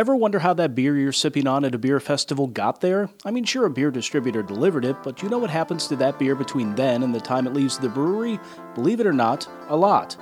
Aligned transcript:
Ever 0.00 0.16
wonder 0.16 0.38
how 0.38 0.54
that 0.54 0.74
beer 0.74 0.96
you're 0.96 1.12
sipping 1.12 1.46
on 1.46 1.62
at 1.62 1.74
a 1.74 1.78
beer 1.78 2.00
festival 2.00 2.46
got 2.46 2.80
there? 2.80 3.10
I 3.22 3.30
mean, 3.30 3.44
sure, 3.44 3.66
a 3.66 3.70
beer 3.70 3.90
distributor 3.90 4.42
delivered 4.42 4.86
it, 4.86 4.96
but 5.02 5.22
you 5.22 5.28
know 5.28 5.36
what 5.36 5.50
happens 5.50 5.86
to 5.88 5.96
that 5.96 6.18
beer 6.18 6.34
between 6.34 6.74
then 6.74 7.02
and 7.02 7.14
the 7.14 7.20
time 7.20 7.46
it 7.46 7.52
leaves 7.52 7.76
the 7.76 7.90
brewery? 7.90 8.40
Believe 8.74 9.00
it 9.00 9.06
or 9.06 9.12
not, 9.12 9.46
a 9.68 9.76
lot. 9.76 10.16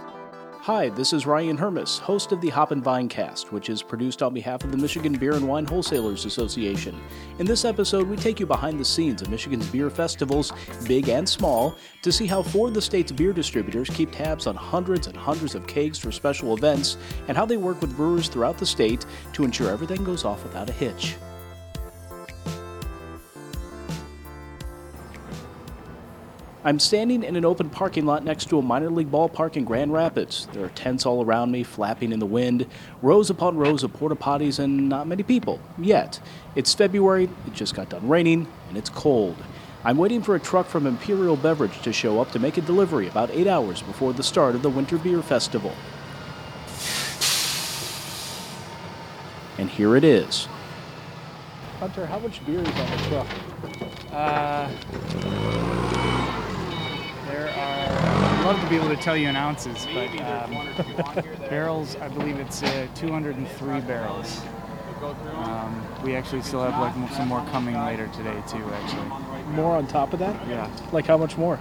Hi, 0.62 0.88
this 0.88 1.12
is 1.12 1.24
Ryan 1.24 1.56
Hermes, 1.56 1.98
host 1.98 2.32
of 2.32 2.40
the 2.40 2.48
Hop 2.50 2.72
and 2.72 2.82
Vine 2.82 3.08
Cast, 3.08 3.52
which 3.52 3.70
is 3.70 3.80
produced 3.80 4.22
on 4.22 4.34
behalf 4.34 4.64
of 4.64 4.72
the 4.72 4.77
Michigan 4.77 5.12
Beer 5.12 5.34
and 5.34 5.46
Wine 5.46 5.64
Wholesalers 5.64 6.27
Association. 6.27 7.00
In 7.38 7.46
this 7.46 7.64
episode, 7.64 8.08
we 8.08 8.16
take 8.16 8.40
you 8.40 8.45
behind 8.45 8.79
the 8.79 8.84
scenes 8.84 9.22
of 9.22 9.30
Michigan's 9.30 9.68
beer 9.68 9.89
festivals, 9.89 10.52
big 10.86 11.08
and 11.08 11.26
small, 11.26 11.76
to 12.02 12.11
see 12.11 12.26
how 12.26 12.43
four 12.43 12.68
of 12.68 12.75
the 12.75 12.82
state's 12.82 13.12
beer 13.12 13.32
distributors 13.32 13.89
keep 13.89 14.11
tabs 14.11 14.46
on 14.46 14.57
hundreds 14.57 15.07
and 15.07 15.16
hundreds 15.16 15.54
of 15.54 15.66
kegs 15.66 15.96
for 15.96 16.11
special 16.11 16.54
events, 16.57 16.98
and 17.29 17.36
how 17.36 17.46
they 17.46 17.56
work 17.56 17.80
with 17.80 17.96
brewers 17.96 18.29
throughout 18.29 18.59
the 18.59 18.66
state 18.66 19.06
to 19.32 19.45
ensure 19.45 19.70
everything 19.70 20.02
goes 20.02 20.25
off 20.25 20.43
without 20.43 20.68
a 20.68 20.72
hitch. 20.72 21.14
I'm 26.68 26.79
standing 26.79 27.22
in 27.22 27.35
an 27.35 27.46
open 27.46 27.71
parking 27.71 28.04
lot 28.04 28.25
next 28.25 28.50
to 28.50 28.58
a 28.58 28.63
minor 28.63 28.90
league 28.90 29.11
ballpark 29.11 29.57
in 29.57 29.64
Grand 29.64 29.90
Rapids. 29.90 30.49
There 30.53 30.67
are 30.67 30.68
tents 30.68 31.07
all 31.07 31.25
around 31.25 31.50
me, 31.50 31.63
flapping 31.63 32.12
in 32.12 32.19
the 32.19 32.27
wind, 32.27 32.67
rows 33.00 33.31
upon 33.31 33.56
rows 33.56 33.84
of 33.84 33.95
porta 33.95 34.14
potties, 34.14 34.59
and 34.59 34.86
not 34.86 35.06
many 35.06 35.23
people 35.23 35.61
yet. 35.78 36.20
It's 36.56 36.75
February, 36.75 37.31
it 37.47 37.55
just 37.55 37.75
got 37.75 37.89
done 37.89 38.06
raining, 38.06 38.47
and 38.69 38.77
it's 38.77 38.91
cold. 38.91 39.36
I'm 39.83 39.97
waiting 39.97 40.20
for 40.20 40.34
a 40.34 40.39
truck 40.39 40.67
from 40.67 40.86
Imperial 40.86 41.36
Beverage 41.36 41.81
to 41.81 41.91
show 41.91 42.20
up 42.20 42.33
to 42.33 42.39
make 42.39 42.59
a 42.59 42.61
delivery 42.61 43.09
about 43.09 43.31
eight 43.31 43.47
hours 43.47 43.81
before 43.81 44.12
the 44.12 44.23
start 44.23 44.55
of 44.55 44.61
the 44.61 44.69
Winter 44.69 44.98
Beer 44.98 45.23
Festival. 45.23 45.73
And 49.56 49.70
here 49.70 49.97
it 49.97 50.05
is. 50.05 50.48
Hunter, 51.78 52.05
how 52.05 52.19
much 52.19 52.45
beer 52.45 52.61
is 52.61 52.69
on 52.69 52.91
the 52.91 52.97
truck? 53.09 53.27
Uh, 54.12 54.70
there 57.29 57.51
are. 57.51 57.89
I'd 58.01 58.38
love 58.49 58.61
to 58.63 58.71
be 58.71 58.77
able 58.77 58.89
to 58.89 58.97
tell 58.97 59.15
you 59.15 59.29
in 59.29 59.37
ounces, 59.37 59.87
but 59.93 60.09
um, 60.23 61.23
barrels. 61.51 61.97
I 61.97 62.09
believe 62.09 62.39
it's 62.39 62.63
uh, 62.63 62.89
203 62.95 63.81
barrels. 63.83 64.41
Um, 65.35 65.85
we 66.03 66.17
actually 66.17 66.41
still 66.41 66.63
have 66.65 66.81
like 66.81 67.13
some 67.13 67.29
more 67.29 67.45
coming 67.51 67.75
later 67.79 68.09
today 68.17 68.43
too. 68.49 68.65
Actually, 68.73 69.53
More 69.55 69.77
on 69.77 69.87
top 69.87 70.15
of 70.15 70.19
that? 70.21 70.49
yeah, 70.49 70.71
Like 70.93 71.07
how 71.07 71.19
much 71.19 71.37
more? 71.37 71.61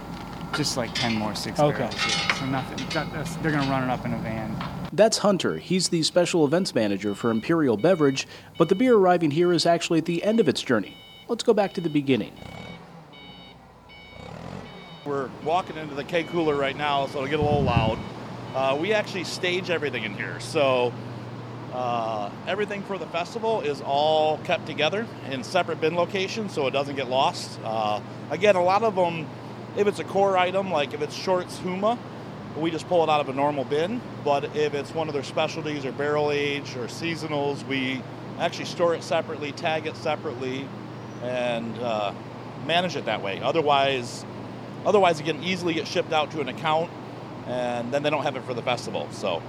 just 0.54 0.78
like 0.78 0.94
10 0.94 1.12
more 1.14 1.34
six 1.34 1.60
Okay. 1.60 1.76
barrels. 1.76 1.94
yeah. 2.08 2.34
So 2.36 2.46
nothing. 2.46 3.42
they're 3.42 3.52
gonna 3.52 3.70
run 3.70 3.84
it 3.84 3.90
up 3.90 4.06
in 4.06 4.14
a 4.14 4.18
van. 4.18 4.56
That's 4.90 5.18
Hunter. 5.18 5.58
He's 5.58 5.90
the 5.90 6.02
special 6.02 6.42
events 6.46 6.74
manager 6.74 7.14
for 7.14 7.30
Imperial 7.30 7.76
Beverage, 7.76 8.26
but 8.56 8.70
the 8.70 8.74
beer 8.74 8.94
arriving 8.96 9.32
here 9.32 9.52
is 9.52 9.66
actually 9.66 9.98
at 9.98 10.06
the 10.06 10.24
end 10.24 10.40
of 10.40 10.48
its 10.48 10.62
journey. 10.62 10.96
Let's 11.28 11.44
go 11.44 11.52
back 11.52 11.74
to 11.74 11.82
the 11.82 11.90
beginning. 11.90 12.32
We're 15.08 15.30
walking 15.42 15.78
into 15.78 15.94
the 15.94 16.04
K 16.04 16.24
cooler 16.24 16.54
right 16.54 16.76
now, 16.76 17.06
so 17.06 17.16
it'll 17.16 17.30
get 17.30 17.38
a 17.38 17.42
little 17.42 17.62
loud. 17.62 17.98
Uh, 18.54 18.76
we 18.78 18.92
actually 18.92 19.24
stage 19.24 19.70
everything 19.70 20.04
in 20.04 20.12
here, 20.12 20.38
so 20.38 20.92
uh, 21.72 22.30
everything 22.46 22.82
for 22.82 22.98
the 22.98 23.06
festival 23.06 23.62
is 23.62 23.80
all 23.80 24.36
kept 24.44 24.66
together 24.66 25.06
in 25.30 25.42
separate 25.42 25.80
bin 25.80 25.94
locations, 25.94 26.52
so 26.52 26.66
it 26.66 26.72
doesn't 26.72 26.96
get 26.96 27.08
lost. 27.08 27.58
Uh, 27.64 28.02
again, 28.28 28.54
a 28.54 28.62
lot 28.62 28.82
of 28.82 28.96
them, 28.96 29.26
if 29.78 29.86
it's 29.86 29.98
a 29.98 30.04
core 30.04 30.36
item, 30.36 30.70
like 30.70 30.92
if 30.92 31.00
it's 31.00 31.14
Shorts 31.14 31.58
Huma, 31.60 31.98
we 32.58 32.70
just 32.70 32.86
pull 32.86 33.02
it 33.02 33.08
out 33.08 33.22
of 33.22 33.30
a 33.30 33.32
normal 33.32 33.64
bin. 33.64 34.02
But 34.26 34.54
if 34.54 34.74
it's 34.74 34.92
one 34.92 35.08
of 35.08 35.14
their 35.14 35.24
specialties 35.24 35.86
or 35.86 35.92
barrel 35.92 36.30
age 36.30 36.76
or 36.76 36.84
seasonals, 36.84 37.66
we 37.66 38.02
actually 38.38 38.66
store 38.66 38.94
it 38.94 39.02
separately, 39.02 39.52
tag 39.52 39.86
it 39.86 39.96
separately, 39.96 40.68
and 41.22 41.78
uh, 41.78 42.12
manage 42.66 42.94
it 42.94 43.06
that 43.06 43.22
way. 43.22 43.40
Otherwise, 43.40 44.26
Otherwise, 44.86 45.20
it 45.20 45.24
can 45.24 45.42
easily 45.42 45.74
get 45.74 45.86
shipped 45.86 46.12
out 46.12 46.30
to 46.32 46.40
an 46.40 46.48
account, 46.48 46.90
and 47.46 47.92
then 47.92 48.02
they 48.02 48.10
don't 48.10 48.22
have 48.22 48.36
it 48.36 48.44
for 48.44 48.54
the 48.54 48.62
festival. 48.62 49.08
So, 49.12 49.42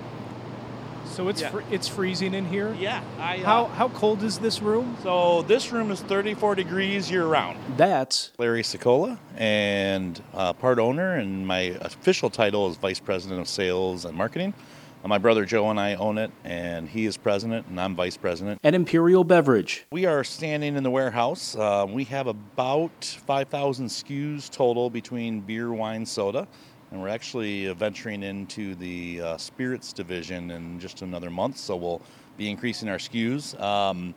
So 1.12 1.28
it's 1.28 1.42
Yeah. 1.42 1.50
fr- 1.50 1.62
it's 1.72 1.88
freezing 1.88 2.36
in 2.36 2.46
here. 2.46 2.76
yeah, 2.80 3.02
I. 3.20 3.38
Uh, 3.40 3.44
How 3.46 3.66
how 3.66 3.90
cold 3.90 4.22
is 4.22 4.38
this 4.38 4.62
room? 4.62 4.96
So 5.02 5.42
this 5.42 5.72
room 5.72 5.90
is 5.90 6.02
34 6.02 6.54
degrees 6.54 7.10
year 7.10 7.26
round. 7.26 7.58
That's 7.78 8.30
Larry 8.38 8.62
Sicola, 8.62 9.18
and 9.36 10.22
uh, 10.36 10.54
part 10.54 10.78
owner, 10.78 11.16
and 11.16 11.48
my 11.48 11.76
official 11.82 12.30
title 12.30 12.70
is 12.70 12.78
vice 12.78 13.00
president 13.00 13.42
of 13.42 13.48
sales 13.48 14.06
and 14.06 14.16
marketing. 14.16 14.54
Uh, 15.02 15.08
my 15.08 15.18
brother 15.18 15.46
Joe 15.46 15.70
and 15.70 15.80
I 15.80 15.96
own 15.96 16.18
it, 16.18 16.30
and 16.44 16.90
he 16.90 17.06
is 17.06 17.16
president, 17.16 17.68
and 17.68 17.80
I'm 17.80 17.96
vice 17.96 18.18
president. 18.18 18.60
At 18.66 18.74
Imperial 18.74 19.24
Beverage. 19.24 19.86
We 19.92 20.06
are 20.06 20.26
standing 20.26 20.76
in 20.76 20.84
the 20.84 20.92
warehouse. 20.92 21.56
Uh, 21.56 21.88
we 21.90 22.04
have 22.06 22.28
about 22.28 23.06
5,000 23.06 23.88
SKUs 23.88 24.50
total 24.50 24.90
between 24.90 25.40
beer, 25.40 25.72
wine, 25.72 26.06
soda. 26.06 26.48
And 26.92 27.02
we're 27.02 27.08
actually 27.08 27.70
uh, 27.70 27.76
venturing 27.76 28.24
into 28.24 28.76
the 28.76 29.22
uh, 29.22 29.38
spirits 29.38 29.94
division 29.94 30.52
in 30.52 30.82
just 30.82 31.02
another 31.02 31.30
month, 31.30 31.58
so 31.58 31.78
we'll 31.78 32.02
be 32.38 32.50
increasing 32.50 32.90
our 32.90 32.98
SKUs. 32.98 33.58
Um, 33.62 34.14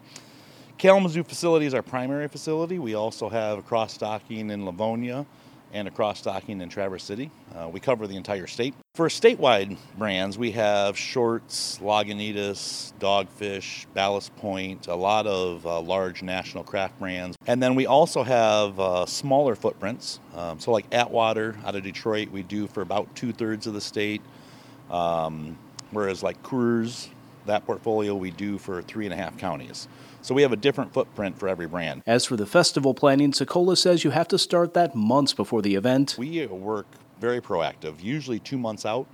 Kalamazoo 0.78 1.22
facility 1.22 1.66
is 1.66 1.75
our 1.75 1.82
primary 1.82 2.26
facility. 2.26 2.81
We 2.81 2.94
also 2.94 3.28
have 3.28 3.59
a 3.59 3.62
cross 3.62 3.93
stocking 3.94 4.50
in 4.50 4.64
Livonia 4.64 5.26
and 5.72 5.88
across 5.88 6.19
stocking 6.19 6.60
in 6.60 6.69
Traverse 6.69 7.03
City. 7.03 7.31
Uh, 7.55 7.69
we 7.69 7.81
cover 7.81 8.06
the 8.06 8.16
entire 8.16 8.47
state. 8.47 8.75
For 8.94 9.09
statewide 9.09 9.78
brands, 9.97 10.37
we 10.37 10.50
have 10.53 10.99
Shorts, 10.99 11.78
Lagunitas, 11.78 12.93
Dogfish, 13.00 13.87
Ballast 13.94 14.34
Point, 14.37 14.87
a 14.87 14.94
lot 14.94 15.27
of 15.27 15.66
uh, 15.66 15.81
large 15.81 16.22
national 16.22 16.65
craft 16.65 16.99
brands. 16.99 17.37
And 17.47 17.62
then 17.62 17.75
we 17.75 17.87
also 17.87 18.22
have 18.22 18.78
uh, 18.78 19.06
smaller 19.06 19.55
footprints. 19.55 20.21
Um, 20.34 20.61
so, 20.61 20.72
like 20.72 20.87
Atwater 20.93 21.56
out 21.65 21.75
of 21.75 21.82
Detroit, 21.82 22.31
we 22.31 22.43
do 22.43 22.66
for 22.66 22.82
about 22.82 23.15
two 23.16 23.32
thirds 23.32 23.66
of 23.66 23.75
the 23.75 23.81
state. 23.81 24.21
Um, 24.91 25.56
whereas, 25.91 26.22
like 26.22 26.43
Coors, 26.43 27.09
that 27.47 27.66
portfolio 27.66 28.14
we 28.14 28.30
do 28.30 28.58
for 28.58 28.82
three 28.82 29.04
and 29.04 29.12
a 29.12 29.16
half 29.16 29.36
counties. 29.36 29.88
So, 30.22 30.34
we 30.34 30.42
have 30.42 30.53
a 30.53 30.56
different 30.56 30.92
footprint 30.92 31.38
for 31.38 31.48
every 31.48 31.66
brand. 31.66 32.03
As 32.06 32.25
for 32.25 32.36
the 32.36 32.47
festival 32.47 32.94
planning, 32.94 33.32
Sokola 33.32 33.76
says 33.76 34.04
you 34.04 34.10
have 34.10 34.28
to 34.28 34.38
start 34.38 34.75
that 34.75 34.94
months 34.94 35.32
before 35.34 35.62
the 35.62 35.75
event. 35.75 36.14
We 36.16 36.47
work 36.47 36.86
very 37.20 37.41
proactive. 37.41 38.02
Usually 38.02 38.38
two 38.38 38.58
months 38.58 38.86
out, 38.86 39.06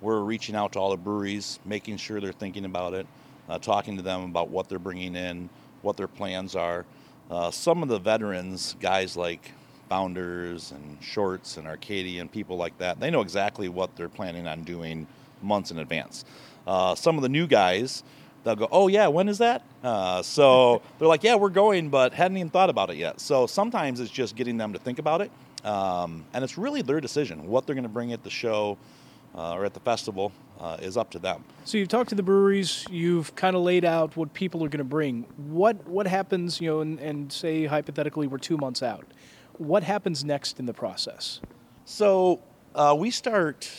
we're 0.00 0.20
reaching 0.20 0.54
out 0.56 0.72
to 0.72 0.78
all 0.80 0.90
the 0.90 0.96
breweries, 0.96 1.60
making 1.64 1.96
sure 1.96 2.20
they're 2.20 2.32
thinking 2.32 2.64
about 2.64 2.92
it, 2.92 3.06
uh, 3.48 3.58
talking 3.58 3.96
to 3.96 4.02
them 4.02 4.24
about 4.24 4.50
what 4.50 4.68
they're 4.68 4.78
bringing 4.78 5.14
in, 5.14 5.48
what 5.82 5.96
their 5.96 6.08
plans 6.08 6.56
are. 6.56 6.84
Uh, 7.30 7.50
some 7.50 7.82
of 7.82 7.88
the 7.88 7.98
veterans, 7.98 8.76
guys 8.80 9.16
like 9.16 9.52
Founders 9.88 10.72
and 10.72 10.98
Shorts 11.02 11.56
and 11.56 11.66
Arcadia 11.66 12.20
and 12.20 12.30
people 12.30 12.56
like 12.56 12.76
that, 12.78 12.98
they 12.98 13.10
know 13.10 13.20
exactly 13.20 13.68
what 13.68 13.94
they're 13.94 14.08
planning 14.08 14.46
on 14.46 14.64
doing 14.64 15.06
months 15.40 15.70
in 15.70 15.78
advance. 15.78 16.24
Uh, 16.66 16.94
some 16.94 17.16
of 17.16 17.22
the 17.22 17.28
new 17.28 17.46
guys, 17.46 18.02
they'll 18.44 18.56
go, 18.56 18.68
"Oh 18.70 18.88
yeah, 18.88 19.08
when 19.08 19.28
is 19.28 19.38
that?" 19.38 19.62
Uh, 19.82 20.22
so 20.22 20.82
they're 20.98 21.08
like, 21.08 21.22
"Yeah, 21.22 21.36
we're 21.36 21.50
going," 21.50 21.88
but 21.88 22.12
hadn't 22.12 22.36
even 22.36 22.50
thought 22.50 22.70
about 22.70 22.90
it 22.90 22.96
yet. 22.96 23.20
So 23.20 23.46
sometimes 23.46 24.00
it's 24.00 24.10
just 24.10 24.36
getting 24.36 24.56
them 24.56 24.72
to 24.72 24.78
think 24.78 24.98
about 24.98 25.20
it, 25.20 25.30
um, 25.64 26.24
and 26.32 26.44
it's 26.44 26.56
really 26.58 26.82
their 26.82 27.00
decision 27.00 27.46
what 27.46 27.66
they're 27.66 27.74
going 27.74 27.82
to 27.84 27.88
bring 27.88 28.12
at 28.12 28.22
the 28.22 28.30
show 28.30 28.78
uh, 29.34 29.54
or 29.54 29.64
at 29.64 29.74
the 29.74 29.80
festival 29.80 30.32
uh, 30.60 30.76
is 30.80 30.96
up 30.96 31.10
to 31.10 31.18
them. 31.18 31.44
So 31.64 31.78
you've 31.78 31.88
talked 31.88 32.10
to 32.10 32.14
the 32.14 32.22
breweries, 32.22 32.84
you've 32.90 33.34
kind 33.34 33.56
of 33.56 33.62
laid 33.62 33.84
out 33.84 34.16
what 34.16 34.32
people 34.34 34.64
are 34.64 34.68
going 34.68 34.78
to 34.78 34.84
bring. 34.84 35.22
What 35.36 35.86
what 35.86 36.06
happens, 36.06 36.60
you 36.60 36.68
know, 36.68 36.80
and, 36.80 36.98
and 37.00 37.32
say 37.32 37.66
hypothetically 37.66 38.26
we're 38.26 38.38
two 38.38 38.56
months 38.56 38.82
out. 38.82 39.06
What 39.58 39.82
happens 39.82 40.24
next 40.24 40.58
in 40.58 40.66
the 40.66 40.72
process? 40.72 41.40
So 41.84 42.40
uh, 42.74 42.94
we 42.98 43.10
start, 43.10 43.70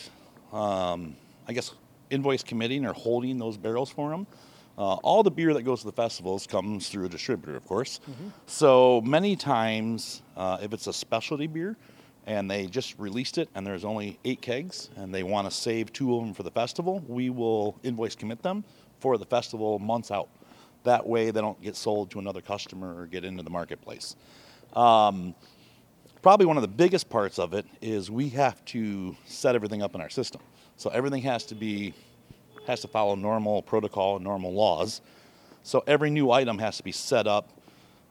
um, 0.52 1.16
I 1.48 1.52
guess, 1.52 1.72
invoice 2.10 2.42
committing 2.42 2.84
or 2.84 2.92
holding 2.92 3.38
those 3.38 3.56
barrels 3.56 3.90
for 3.90 4.10
them. 4.10 4.26
Uh, 4.76 4.94
all 4.96 5.22
the 5.22 5.30
beer 5.30 5.54
that 5.54 5.62
goes 5.62 5.80
to 5.80 5.86
the 5.86 5.92
festivals 5.92 6.46
comes 6.46 6.88
through 6.88 7.04
a 7.04 7.08
distributor, 7.08 7.56
of 7.56 7.64
course. 7.64 8.00
So 8.46 9.00
many 9.02 9.36
times, 9.36 10.22
uh, 10.36 10.58
if 10.60 10.72
it's 10.72 10.86
a 10.88 10.92
specialty 10.92 11.46
beer 11.46 11.76
and 12.26 12.50
they 12.50 12.66
just 12.66 12.98
released 12.98 13.38
it 13.38 13.48
and 13.54 13.66
there's 13.66 13.84
only 13.84 14.18
eight 14.24 14.40
kegs 14.40 14.90
and 14.96 15.14
they 15.14 15.22
want 15.22 15.48
to 15.48 15.56
save 15.56 15.92
two 15.92 16.16
of 16.16 16.24
them 16.24 16.34
for 16.34 16.42
the 16.42 16.50
festival, 16.50 17.04
we 17.06 17.30
will 17.30 17.78
invoice 17.84 18.16
commit 18.16 18.42
them 18.42 18.64
for 18.98 19.16
the 19.16 19.26
festival 19.26 19.78
months 19.78 20.10
out. 20.10 20.28
That 20.82 21.06
way, 21.06 21.30
they 21.30 21.40
don't 21.40 21.60
get 21.62 21.76
sold 21.76 22.10
to 22.10 22.18
another 22.18 22.40
customer 22.40 23.00
or 23.00 23.06
get 23.06 23.24
into 23.24 23.42
the 23.42 23.50
marketplace 23.50 24.16
probably 26.24 26.46
one 26.46 26.56
of 26.56 26.62
the 26.62 26.68
biggest 26.68 27.10
parts 27.10 27.38
of 27.38 27.52
it 27.52 27.66
is 27.82 28.10
we 28.10 28.30
have 28.30 28.64
to 28.64 29.14
set 29.26 29.54
everything 29.54 29.82
up 29.82 29.94
in 29.94 30.00
our 30.00 30.08
system. 30.08 30.40
So 30.76 30.90
everything 30.90 31.22
has 31.22 31.44
to 31.46 31.54
be 31.54 31.94
has 32.66 32.80
to 32.80 32.88
follow 32.88 33.14
normal 33.14 33.62
protocol 33.62 34.16
and 34.16 34.24
normal 34.24 34.52
laws. 34.52 35.00
So 35.62 35.84
every 35.86 36.10
new 36.10 36.30
item 36.30 36.58
has 36.58 36.78
to 36.78 36.82
be 36.82 36.92
set 36.92 37.26
up, 37.26 37.50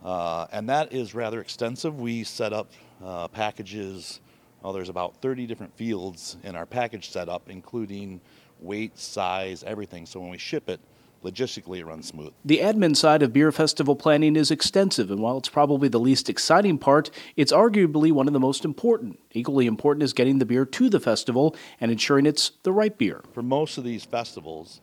uh, 0.03 0.47
and 0.51 0.69
that 0.69 0.93
is 0.93 1.15
rather 1.15 1.41
extensive. 1.41 1.99
We 1.99 2.23
set 2.23 2.53
up 2.53 2.71
uh, 3.03 3.27
packages. 3.27 4.19
Well, 4.61 4.73
there's 4.73 4.89
about 4.89 5.17
30 5.21 5.45
different 5.45 5.75
fields 5.75 6.37
in 6.43 6.55
our 6.55 6.65
package 6.65 7.09
setup, 7.09 7.49
including 7.49 8.21
weight, 8.59 8.97
size, 8.97 9.63
everything. 9.63 10.05
So 10.05 10.19
when 10.19 10.29
we 10.29 10.37
ship 10.37 10.69
it, 10.69 10.79
logistically 11.23 11.79
it 11.79 11.85
runs 11.85 12.07
smooth. 12.07 12.33
The 12.43 12.59
admin 12.59 12.95
side 12.95 13.23
of 13.23 13.33
beer 13.33 13.51
festival 13.51 13.95
planning 13.95 14.35
is 14.35 14.51
extensive, 14.51 15.09
and 15.09 15.21
while 15.21 15.37
it's 15.37 15.49
probably 15.49 15.87
the 15.87 15.99
least 15.99 16.29
exciting 16.29 16.77
part, 16.77 17.09
it's 17.35 17.51
arguably 17.51 18.11
one 18.11 18.27
of 18.27 18.33
the 18.33 18.39
most 18.39 18.65
important. 18.65 19.19
Equally 19.31 19.65
important 19.65 20.03
is 20.03 20.13
getting 20.13 20.39
the 20.39 20.45
beer 20.45 20.65
to 20.65 20.89
the 20.89 20.99
festival 20.99 21.55
and 21.79 21.91
ensuring 21.91 22.25
it's 22.25 22.51
the 22.63 22.71
right 22.71 22.97
beer. 22.97 23.23
For 23.33 23.41
most 23.41 23.77
of 23.77 23.83
these 23.83 24.03
festivals, 24.03 24.81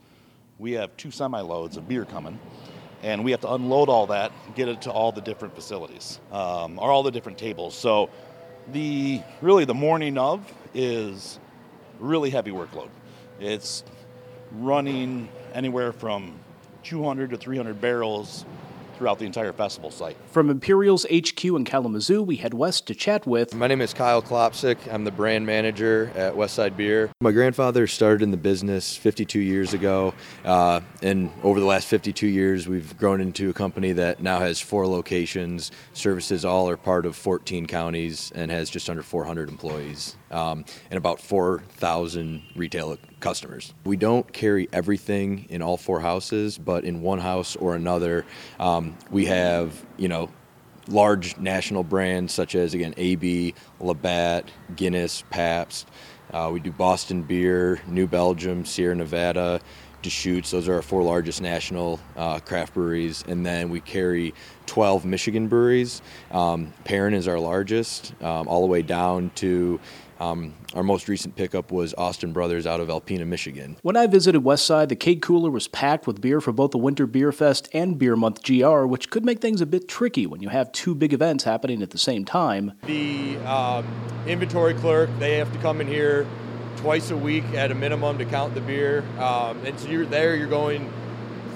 we 0.58 0.72
have 0.72 0.96
two 0.96 1.10
semi 1.10 1.40
loads 1.40 1.76
of 1.76 1.88
beer 1.88 2.04
coming, 2.04 2.38
and 3.02 3.24
we 3.24 3.30
have 3.30 3.40
to 3.42 3.52
unload 3.52 3.88
all 3.88 4.06
that, 4.08 4.32
get 4.54 4.68
it 4.68 4.82
to 4.82 4.90
all 4.90 5.12
the 5.12 5.22
different 5.22 5.54
facilities 5.54 6.20
um, 6.32 6.78
or 6.78 6.90
all 6.90 7.02
the 7.02 7.10
different 7.10 7.38
tables. 7.38 7.74
So, 7.74 8.10
the 8.72 9.22
really 9.40 9.64
the 9.64 9.74
morning 9.74 10.18
of 10.18 10.52
is 10.74 11.40
really 11.98 12.30
heavy 12.30 12.50
workload. 12.50 12.90
It's 13.40 13.84
running 14.52 15.28
anywhere 15.52 15.92
from 15.92 16.34
200 16.82 17.30
to 17.30 17.36
300 17.36 17.80
barrels 17.80 18.44
throughout 19.00 19.18
the 19.18 19.24
entire 19.24 19.54
festival 19.54 19.90
site. 19.90 20.14
From 20.26 20.50
Imperial's 20.50 21.06
HQ 21.06 21.42
in 21.42 21.64
Kalamazoo, 21.64 22.22
we 22.22 22.36
head 22.36 22.52
west 22.52 22.86
to 22.88 22.94
chat 22.94 23.26
with. 23.26 23.54
My 23.54 23.66
name 23.66 23.80
is 23.80 23.94
Kyle 23.94 24.20
Klopsick. 24.20 24.76
I'm 24.92 25.04
the 25.04 25.10
brand 25.10 25.46
manager 25.46 26.12
at 26.14 26.34
Westside 26.34 26.76
Beer. 26.76 27.10
My 27.22 27.32
grandfather 27.32 27.86
started 27.86 28.22
in 28.22 28.30
the 28.30 28.36
business 28.36 28.94
52 28.94 29.40
years 29.40 29.72
ago, 29.72 30.12
uh, 30.44 30.82
and 31.00 31.32
over 31.42 31.60
the 31.60 31.64
last 31.64 31.86
52 31.86 32.26
years, 32.26 32.68
we've 32.68 32.94
grown 32.98 33.22
into 33.22 33.48
a 33.48 33.54
company 33.54 33.92
that 33.92 34.22
now 34.22 34.38
has 34.38 34.60
four 34.60 34.86
locations, 34.86 35.72
services 35.94 36.44
all 36.44 36.68
are 36.68 36.76
part 36.76 37.06
of 37.06 37.16
14 37.16 37.64
counties, 37.64 38.30
and 38.34 38.50
has 38.50 38.68
just 38.68 38.90
under 38.90 39.02
400 39.02 39.48
employees 39.48 40.16
um, 40.30 40.64
and 40.90 40.98
about 40.98 41.20
4,000 41.20 42.42
retail 42.54 42.96
customers. 43.20 43.74
We 43.84 43.96
don't 43.96 44.30
carry 44.32 44.68
everything 44.72 45.46
in 45.48 45.62
all 45.62 45.76
four 45.76 46.00
houses, 46.00 46.58
but 46.58 46.84
in 46.84 47.02
one 47.02 47.18
house 47.18 47.56
or 47.56 47.74
another, 47.74 48.24
um, 48.58 48.96
we 49.10 49.26
have, 49.26 49.84
you 49.96 50.08
know, 50.08 50.30
large 50.88 51.36
national 51.38 51.84
brands 51.84 52.32
such 52.32 52.54
as, 52.54 52.74
again, 52.74 52.94
AB, 52.96 53.54
Labatt, 53.80 54.50
Guinness, 54.76 55.24
Pabst. 55.30 55.88
Uh, 56.32 56.50
we 56.52 56.60
do 56.60 56.70
Boston 56.70 57.22
Beer, 57.22 57.80
New 57.88 58.06
Belgium, 58.06 58.64
Sierra 58.64 58.94
Nevada, 58.94 59.60
Deschutes. 60.02 60.50
Those 60.50 60.68
are 60.68 60.74
our 60.74 60.82
four 60.82 61.02
largest 61.02 61.42
national 61.42 62.00
uh, 62.16 62.38
craft 62.40 62.74
breweries. 62.74 63.24
And 63.28 63.44
then 63.44 63.68
we 63.68 63.80
carry 63.80 64.32
12 64.66 65.04
Michigan 65.04 65.48
breweries. 65.48 66.00
Um, 66.30 66.72
Perrin 66.84 67.14
is 67.14 67.28
our 67.28 67.38
largest, 67.38 68.14
um, 68.22 68.48
all 68.48 68.62
the 68.62 68.68
way 68.68 68.82
down 68.82 69.30
to 69.36 69.80
um, 70.20 70.54
our 70.74 70.82
most 70.82 71.08
recent 71.08 71.34
pickup 71.34 71.72
was 71.72 71.94
Austin 71.94 72.32
Brothers 72.32 72.66
out 72.66 72.78
of 72.80 72.88
Alpena, 72.88 73.26
Michigan. 73.26 73.76
When 73.82 73.96
I 73.96 74.06
visited 74.06 74.42
Westside, 74.42 74.88
the 74.88 74.96
Keg 74.96 75.22
Cooler 75.22 75.50
was 75.50 75.66
packed 75.66 76.06
with 76.06 76.20
beer 76.20 76.40
for 76.40 76.52
both 76.52 76.72
the 76.72 76.78
Winter 76.78 77.06
Beer 77.06 77.32
Fest 77.32 77.68
and 77.72 77.98
Beer 77.98 78.16
Month 78.16 78.42
GR, 78.44 78.84
which 78.84 79.10
could 79.10 79.24
make 79.24 79.40
things 79.40 79.60
a 79.60 79.66
bit 79.66 79.88
tricky 79.88 80.26
when 80.26 80.42
you 80.42 80.50
have 80.50 80.70
two 80.72 80.94
big 80.94 81.12
events 81.12 81.44
happening 81.44 81.82
at 81.82 81.90
the 81.90 81.98
same 81.98 82.24
time. 82.24 82.72
The 82.84 83.38
um, 83.38 83.86
inventory 84.26 84.74
clerk, 84.74 85.08
they 85.18 85.38
have 85.38 85.50
to 85.52 85.58
come 85.60 85.80
in 85.80 85.86
here 85.86 86.26
twice 86.76 87.10
a 87.10 87.16
week 87.16 87.44
at 87.54 87.70
a 87.70 87.74
minimum 87.74 88.18
to 88.18 88.24
count 88.26 88.54
the 88.54 88.60
beer. 88.60 89.02
Um, 89.18 89.64
and 89.64 89.78
so 89.80 89.88
you're 89.88 90.06
there, 90.06 90.36
you're 90.36 90.48
going 90.48 90.92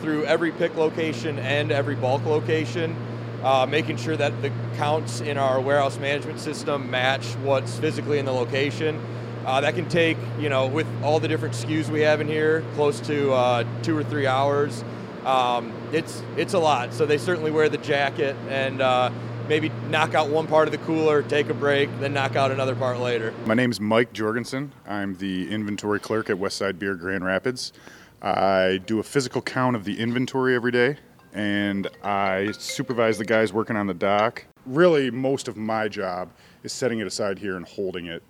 through 0.01 0.25
every 0.25 0.53
pick 0.53 0.75
location 0.77 1.39
and 1.39 1.71
every 1.71 1.95
bulk 1.95 2.25
location 2.25 2.97
uh, 3.45 3.67
making 3.67 3.99
sure 3.99 4.17
that 4.17 4.41
the 4.43 4.51
counts 4.77 5.21
in 5.21 5.37
our 5.37 5.61
warehouse 5.61 5.99
management 5.99 6.41
system 6.41 6.91
match 6.91 7.27
what's 7.37 7.79
physically 7.79 8.19
in 8.19 8.25
the 8.25 8.33
location. 8.33 9.01
Uh, 9.45 9.61
that 9.61 9.75
can 9.75 9.87
take, 9.91 10.17
you 10.39 10.49
know, 10.49 10.67
with 10.67 10.87
all 11.03 11.21
the 11.21 11.29
different 11.29 11.55
SKUs 11.55 11.91
we 11.91 12.01
have 12.01 12.23
in 12.23 12.27
here, 12.27 12.65
close 12.75 12.99
to 13.01 13.31
uh, 13.33 13.65
two 13.83 13.97
or 13.97 14.03
three 14.03 14.27
hours. 14.27 14.83
Um, 15.27 15.71
it's 15.93 16.23
it's 16.39 16.55
a 16.55 16.59
lot. 16.59 16.95
So 16.95 17.05
they 17.05 17.19
certainly 17.19 17.51
wear 17.51 17.69
the 17.69 17.79
jacket 17.79 18.37
and 18.49 18.81
uh, 18.81 19.11
maybe 19.47 19.71
knock 19.91 20.15
out 20.15 20.31
one 20.31 20.47
part 20.47 20.67
of 20.67 20.73
the 20.73 20.79
cooler, 20.79 21.23
take 21.23 21.51
a 21.51 21.55
break, 21.55 21.91
then 22.01 22.15
knock 22.15 22.37
out 22.37 22.51
another 22.51 22.75
part 22.75 22.99
later. 23.01 23.35
My 23.45 23.53
name 23.53 23.71
is 23.71 23.81
Mike 23.81 24.15
Jorgensen. 24.15 24.73
I'm 24.87 25.15
the 25.17 25.51
inventory 25.51 26.01
clerk 26.01 26.31
at 26.31 26.37
Westside 26.37 26.79
Beer 26.79 26.95
Grand 26.95 27.25
Rapids. 27.25 27.75
I 28.23 28.81
do 28.87 28.99
a 28.99 29.03
physical 29.03 29.43
count 29.43 29.77
of 29.77 29.85
the 29.85 30.01
inventory 30.01 30.55
every 30.55 30.73
day 30.73 30.97
and 31.35 31.89
I 32.03 32.53
supervise 32.53 33.19
the 33.19 33.25
guys 33.25 33.53
working 33.53 33.77
on 33.77 33.87
the 33.87 33.95
dock. 33.95 34.45
Really, 34.65 35.11
most 35.11 35.49
of 35.49 35.57
my 35.57 35.89
job 35.89 36.31
is 36.63 36.73
setting 36.73 37.01
it 37.01 37.07
aside 37.07 37.39
here 37.39 37.57
and 37.57 37.67
holding 37.67 38.07
it 38.07 38.23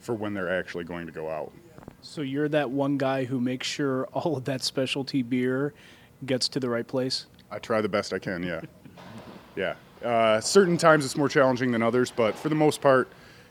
for 0.00 0.14
when 0.14 0.34
they're 0.34 0.58
actually 0.58 0.84
going 0.84 1.06
to 1.06 1.12
go 1.12 1.30
out. 1.30 1.52
So 2.02 2.22
you're 2.22 2.48
that 2.48 2.70
one 2.70 2.98
guy 2.98 3.24
who 3.24 3.40
makes 3.40 3.66
sure 3.66 4.06
all 4.12 4.36
of 4.36 4.44
that 4.44 4.62
specialty 4.62 5.22
beer 5.22 5.72
gets 6.26 6.48
to 6.48 6.60
the 6.60 6.68
right 6.68 6.86
place? 6.86 7.26
I 7.50 7.58
try 7.58 7.80
the 7.80 7.88
best 7.88 8.12
I 8.12 8.18
can, 8.18 8.42
yeah. 8.42 8.60
yeah. 9.56 9.74
Uh, 10.06 10.40
certain 10.40 10.76
times 10.76 11.04
it's 11.04 11.16
more 11.16 11.28
challenging 11.28 11.70
than 11.70 11.82
others, 11.82 12.10
but 12.10 12.34
for 12.34 12.48
the 12.48 12.54
most 12.54 12.80
part, 12.80 13.08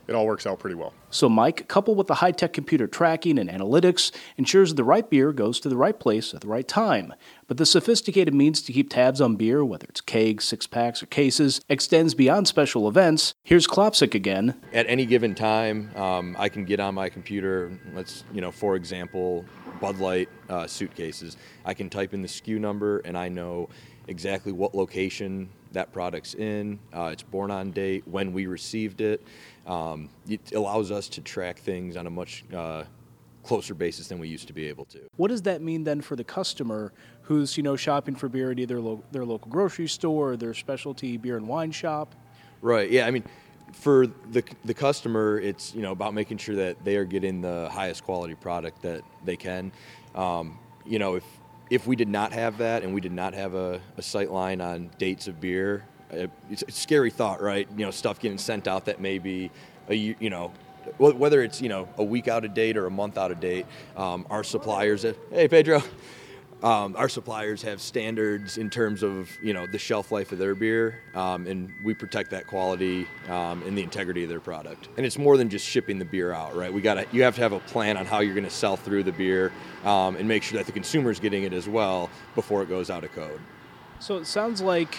it 0.09 0.15
all 0.15 0.25
works 0.25 0.47
out 0.47 0.57
pretty 0.57 0.75
well. 0.75 0.91
So, 1.11 1.29
Mike, 1.29 1.67
coupled 1.67 1.97
with 1.97 2.07
the 2.07 2.15
high 2.15 2.31
tech 2.31 2.51
computer 2.51 2.87
tracking 2.87 3.37
and 3.37 3.47
analytics, 3.47 4.11
ensures 4.37 4.73
the 4.73 4.83
right 4.83 5.07
beer 5.07 5.31
goes 5.31 5.59
to 5.59 5.69
the 5.69 5.77
right 5.77 5.97
place 5.97 6.33
at 6.33 6.41
the 6.41 6.47
right 6.47 6.67
time. 6.67 7.13
But 7.47 7.57
the 7.57 7.65
sophisticated 7.65 8.33
means 8.33 8.63
to 8.63 8.73
keep 8.73 8.89
tabs 8.89 9.21
on 9.21 9.35
beer, 9.35 9.63
whether 9.63 9.85
it's 9.87 10.01
kegs, 10.01 10.45
six 10.45 10.65
packs, 10.65 11.03
or 11.03 11.05
cases, 11.05 11.61
extends 11.69 12.15
beyond 12.15 12.47
special 12.47 12.87
events. 12.87 13.35
Here's 13.43 13.67
Klopsick 13.67 14.15
again. 14.15 14.59
At 14.73 14.87
any 14.89 15.05
given 15.05 15.35
time, 15.35 15.91
um, 15.95 16.35
I 16.39 16.49
can 16.49 16.65
get 16.65 16.79
on 16.79 16.95
my 16.95 17.09
computer. 17.09 17.71
Let's, 17.93 18.23
you 18.33 18.41
know, 18.41 18.51
for 18.51 18.75
example, 18.75 19.45
Bud 19.79 19.99
Light 19.99 20.29
uh, 20.49 20.65
suitcases. 20.65 21.37
I 21.65 21.75
can 21.75 21.89
type 21.89 22.15
in 22.15 22.23
the 22.23 22.27
SKU 22.27 22.59
number 22.59 22.99
and 22.99 23.15
I 23.15 23.29
know 23.29 23.69
exactly 24.07 24.51
what 24.51 24.73
location 24.73 25.49
that 25.71 25.91
product's 25.91 26.33
in, 26.33 26.79
uh, 26.93 27.09
its 27.13 27.23
born 27.23 27.51
on 27.51 27.71
date, 27.71 28.07
when 28.07 28.33
we 28.33 28.47
received 28.47 29.01
it. 29.01 29.21
Um, 29.65 30.09
it 30.27 30.53
allows 30.53 30.91
us 30.91 31.07
to 31.09 31.21
track 31.21 31.59
things 31.59 31.95
on 31.95 32.07
a 32.07 32.09
much 32.09 32.43
uh, 32.53 32.83
closer 33.43 33.73
basis 33.73 34.07
than 34.07 34.19
we 34.19 34.27
used 34.27 34.47
to 34.47 34.53
be 34.53 34.67
able 34.67 34.85
to. 34.85 34.99
What 35.17 35.29
does 35.29 35.43
that 35.43 35.61
mean 35.61 35.83
then 35.83 36.01
for 36.01 36.15
the 36.15 36.23
customer 36.23 36.91
who's 37.23 37.57
you 37.57 37.63
know 37.63 37.75
shopping 37.75 38.15
for 38.15 38.29
beer 38.29 38.51
at 38.51 38.59
either 38.59 38.79
lo- 38.79 39.03
their 39.11 39.25
local 39.25 39.51
grocery 39.51 39.87
store 39.87 40.31
or 40.31 40.37
their 40.37 40.53
specialty 40.53 41.17
beer 41.17 41.37
and 41.37 41.47
wine 41.47 41.71
shop? 41.71 42.15
Right. 42.61 42.89
Yeah. 42.89 43.05
I 43.05 43.11
mean, 43.11 43.23
for 43.73 44.07
the 44.07 44.43
the 44.65 44.73
customer, 44.73 45.39
it's 45.39 45.73
you 45.73 45.81
know 45.81 45.91
about 45.91 46.13
making 46.13 46.37
sure 46.37 46.55
that 46.55 46.83
they 46.83 46.95
are 46.97 47.05
getting 47.05 47.41
the 47.41 47.69
highest 47.71 48.03
quality 48.03 48.35
product 48.35 48.81
that 48.81 49.03
they 49.23 49.35
can. 49.35 49.71
Um, 50.15 50.57
you 50.85 50.99
know, 50.99 51.15
if 51.15 51.23
if 51.69 51.85
we 51.85 51.95
did 51.95 52.07
not 52.07 52.33
have 52.33 52.57
that 52.57 52.83
and 52.83 52.93
we 52.93 53.01
did 53.01 53.11
not 53.11 53.33
have 53.33 53.53
a, 53.53 53.79
a 53.97 54.01
sight 54.01 54.31
line 54.31 54.61
on 54.61 54.89
dates 54.97 55.27
of 55.27 55.39
beer, 55.39 55.83
uh, 56.11 56.27
it's 56.49 56.63
a 56.67 56.71
scary 56.71 57.11
thought, 57.11 57.41
right? 57.41 57.67
You 57.75 57.85
know, 57.85 57.91
stuff 57.91 58.19
getting 58.19 58.37
sent 58.37 58.67
out 58.67 58.85
that 58.85 58.99
may 58.99 59.19
be 59.19 59.51
a 59.89 59.95
you 59.95 60.29
know 60.29 60.51
whether 60.97 61.43
it's 61.43 61.61
you 61.61 61.69
know 61.69 61.87
a 61.97 62.03
week 62.03 62.27
out 62.27 62.45
of 62.45 62.53
date 62.53 62.77
or 62.77 62.85
a 62.85 62.91
month 62.91 63.17
out 63.17 63.31
of 63.31 63.39
date. 63.39 63.65
Um, 63.95 64.25
our 64.29 64.43
suppliers, 64.43 65.05
hey 65.31 65.47
Pedro, 65.47 65.83
um, 66.63 66.95
our 66.97 67.07
suppliers 67.07 67.61
have 67.61 67.79
standards 67.79 68.57
in 68.57 68.69
terms 68.69 69.01
of 69.01 69.29
you 69.41 69.53
know 69.53 69.65
the 69.65 69.79
shelf 69.79 70.11
life 70.11 70.31
of 70.31 70.39
their 70.39 70.55
beer, 70.55 70.99
um, 71.15 71.47
and 71.47 71.73
we 71.83 71.93
protect 71.93 72.31
that 72.31 72.47
quality 72.47 73.07
um, 73.29 73.63
and 73.63 73.77
the 73.77 73.83
integrity 73.83 74.23
of 74.23 74.29
their 74.29 74.41
product. 74.41 74.89
And 74.97 75.05
it's 75.05 75.17
more 75.17 75.37
than 75.37 75.49
just 75.49 75.65
shipping 75.65 75.99
the 75.99 76.05
beer 76.05 76.33
out, 76.33 76.55
right? 76.55 76.71
We 76.71 76.81
got 76.81 77.13
you 77.13 77.23
have 77.23 77.35
to 77.35 77.41
have 77.41 77.53
a 77.53 77.59
plan 77.61 77.95
on 77.95 78.05
how 78.05 78.19
you're 78.19 78.33
going 78.33 78.43
to 78.43 78.49
sell 78.49 78.75
through 78.75 79.03
the 79.03 79.11
beer 79.13 79.51
um, 79.85 80.17
and 80.17 80.27
make 80.27 80.43
sure 80.43 80.57
that 80.57 80.65
the 80.65 80.73
consumer 80.73 81.11
is 81.11 81.19
getting 81.19 81.43
it 81.43 81.53
as 81.53 81.69
well 81.69 82.09
before 82.35 82.61
it 82.61 82.69
goes 82.69 82.89
out 82.89 83.03
of 83.03 83.11
code. 83.13 83.39
So 83.99 84.17
it 84.17 84.25
sounds 84.25 84.61
like 84.61 84.97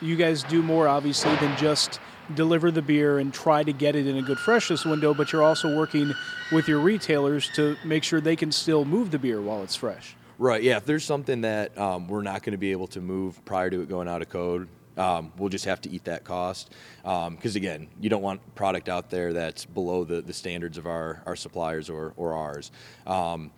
you 0.00 0.16
guys 0.16 0.42
do 0.42 0.62
more 0.62 0.88
obviously 0.88 1.34
than 1.36 1.56
just 1.56 2.00
deliver 2.34 2.72
the 2.72 2.82
beer 2.82 3.20
and 3.20 3.32
try 3.32 3.62
to 3.62 3.72
get 3.72 3.94
it 3.94 4.08
in 4.08 4.16
a 4.16 4.22
good 4.22 4.38
freshness 4.38 4.84
window, 4.84 5.14
but 5.14 5.32
you're 5.32 5.44
also 5.44 5.76
working 5.76 6.12
with 6.50 6.66
your 6.66 6.80
retailers 6.80 7.48
to 7.50 7.76
make 7.84 8.02
sure 8.02 8.20
they 8.20 8.34
can 8.34 8.50
still 8.50 8.84
move 8.84 9.12
the 9.12 9.18
beer 9.18 9.40
while 9.40 9.62
it's 9.62 9.76
fresh. 9.76 10.16
Right. 10.38 10.62
Yeah. 10.62 10.76
If 10.76 10.84
there's 10.84 11.04
something 11.04 11.42
that 11.42 11.76
um, 11.78 12.08
we're 12.08 12.22
not 12.22 12.42
going 12.42 12.52
to 12.52 12.58
be 12.58 12.72
able 12.72 12.88
to 12.88 13.00
move 13.00 13.42
prior 13.44 13.70
to 13.70 13.80
it 13.80 13.88
going 13.88 14.06
out 14.06 14.20
of 14.20 14.28
code, 14.28 14.68
um, 14.98 15.32
we'll 15.38 15.48
just 15.48 15.64
have 15.64 15.80
to 15.82 15.90
eat 15.90 16.04
that 16.04 16.24
cost. 16.24 16.72
Because 17.02 17.26
um, 17.26 17.56
again, 17.56 17.88
you 18.00 18.10
don't 18.10 18.22
want 18.22 18.40
product 18.54 18.88
out 18.88 19.10
there 19.10 19.32
that's 19.32 19.64
below 19.64 20.04
the, 20.04 20.20
the 20.20 20.32
standards 20.32 20.76
of 20.78 20.86
our, 20.86 21.22
our 21.26 21.36
suppliers 21.36 21.88
or, 21.88 22.12
or 22.16 22.34
ours. 22.34 22.70
Um, 23.06 23.50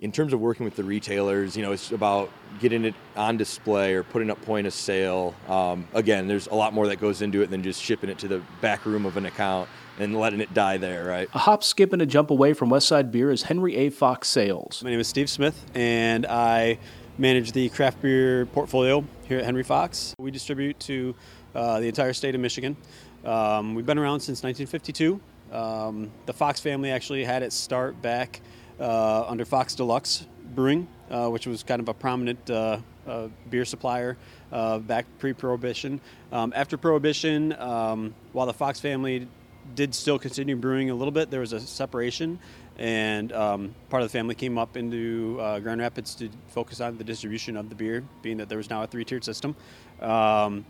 in 0.00 0.12
terms 0.12 0.32
of 0.32 0.40
working 0.40 0.64
with 0.64 0.76
the 0.76 0.84
retailers, 0.84 1.56
you 1.56 1.62
know, 1.62 1.72
it's 1.72 1.90
about 1.90 2.30
getting 2.60 2.84
it 2.84 2.94
on 3.16 3.36
display 3.36 3.94
or 3.94 4.04
putting 4.04 4.30
up 4.30 4.40
point 4.42 4.66
of 4.66 4.72
sale. 4.72 5.34
Um, 5.48 5.88
again, 5.92 6.28
there's 6.28 6.46
a 6.46 6.54
lot 6.54 6.72
more 6.72 6.86
that 6.88 7.00
goes 7.00 7.20
into 7.20 7.42
it 7.42 7.50
than 7.50 7.64
just 7.64 7.82
shipping 7.82 8.08
it 8.08 8.18
to 8.18 8.28
the 8.28 8.42
back 8.60 8.86
room 8.86 9.06
of 9.06 9.16
an 9.16 9.26
account 9.26 9.68
and 9.98 10.18
letting 10.18 10.40
it 10.40 10.52
die 10.54 10.76
there, 10.76 11.04
right? 11.04 11.28
A 11.34 11.38
hop, 11.38 11.64
skip, 11.64 11.92
and 11.92 12.00
a 12.00 12.06
jump 12.06 12.30
away 12.30 12.52
from 12.52 12.70
Westside 12.70 13.10
Beer 13.10 13.30
is 13.30 13.42
Henry 13.42 13.76
A. 13.76 13.90
Fox 13.90 14.28
Sales. 14.28 14.82
My 14.82 14.90
name 14.90 15.00
is 15.00 15.08
Steve 15.08 15.28
Smith, 15.28 15.64
and 15.74 16.26
I 16.26 16.78
manage 17.18 17.52
the 17.52 17.68
craft 17.70 18.00
beer 18.00 18.46
portfolio 18.46 19.04
here 19.26 19.38
at 19.38 19.44
Henry 19.44 19.64
Fox. 19.64 20.14
We 20.18 20.30
distribute 20.30 20.78
to 20.80 21.14
uh, 21.54 21.80
the 21.80 21.88
entire 21.88 22.12
state 22.12 22.34
of 22.34 22.40
Michigan. 22.40 22.76
Um, 23.24 23.74
we've 23.74 23.86
been 23.86 23.98
around 23.98 24.20
since 24.20 24.42
1952. 24.42 25.20
Um, 25.52 26.10
the 26.26 26.32
Fox 26.32 26.60
family 26.60 26.90
actually 26.90 27.24
had 27.24 27.42
its 27.42 27.56
start 27.56 28.00
back 28.00 28.40
uh, 28.78 29.24
under 29.26 29.44
Fox 29.44 29.74
Deluxe 29.74 30.26
Brewing 30.54 30.86
uh, 31.10 31.28
which 31.28 31.46
was 31.46 31.62
kind 31.62 31.80
of 31.80 31.88
a 31.88 31.94
prominent 31.94 32.50
uh, 32.50 32.78
uh, 33.06 33.28
beer 33.50 33.64
supplier 33.64 34.16
uh, 34.52 34.78
back 34.78 35.06
pre-prohibition. 35.18 36.00
Um, 36.32 36.52
after 36.54 36.76
prohibition, 36.76 37.54
um, 37.54 38.14
while 38.32 38.46
the 38.46 38.52
Fox 38.52 38.80
family 38.80 39.26
did 39.74 39.94
still 39.94 40.18
continue 40.18 40.56
brewing 40.56 40.90
a 40.90 40.94
little 40.94 41.12
bit, 41.12 41.30
there 41.30 41.40
was 41.40 41.52
a 41.52 41.60
separation, 41.60 42.38
and 42.78 43.32
um, 43.32 43.74
part 43.90 44.02
of 44.02 44.08
the 44.08 44.12
family 44.12 44.34
came 44.34 44.58
up 44.58 44.76
into 44.76 45.38
uh, 45.40 45.58
Grand 45.60 45.80
Rapids 45.80 46.14
to 46.16 46.28
focus 46.48 46.80
on 46.80 46.96
the 46.98 47.04
distribution 47.04 47.56
of 47.56 47.68
the 47.68 47.74
beer, 47.74 48.04
being 48.22 48.36
that 48.38 48.48
there 48.48 48.58
was 48.58 48.70
now 48.70 48.82
a 48.82 48.86
three-tiered 48.86 49.24
system. 49.24 49.56
Um, 50.00 50.64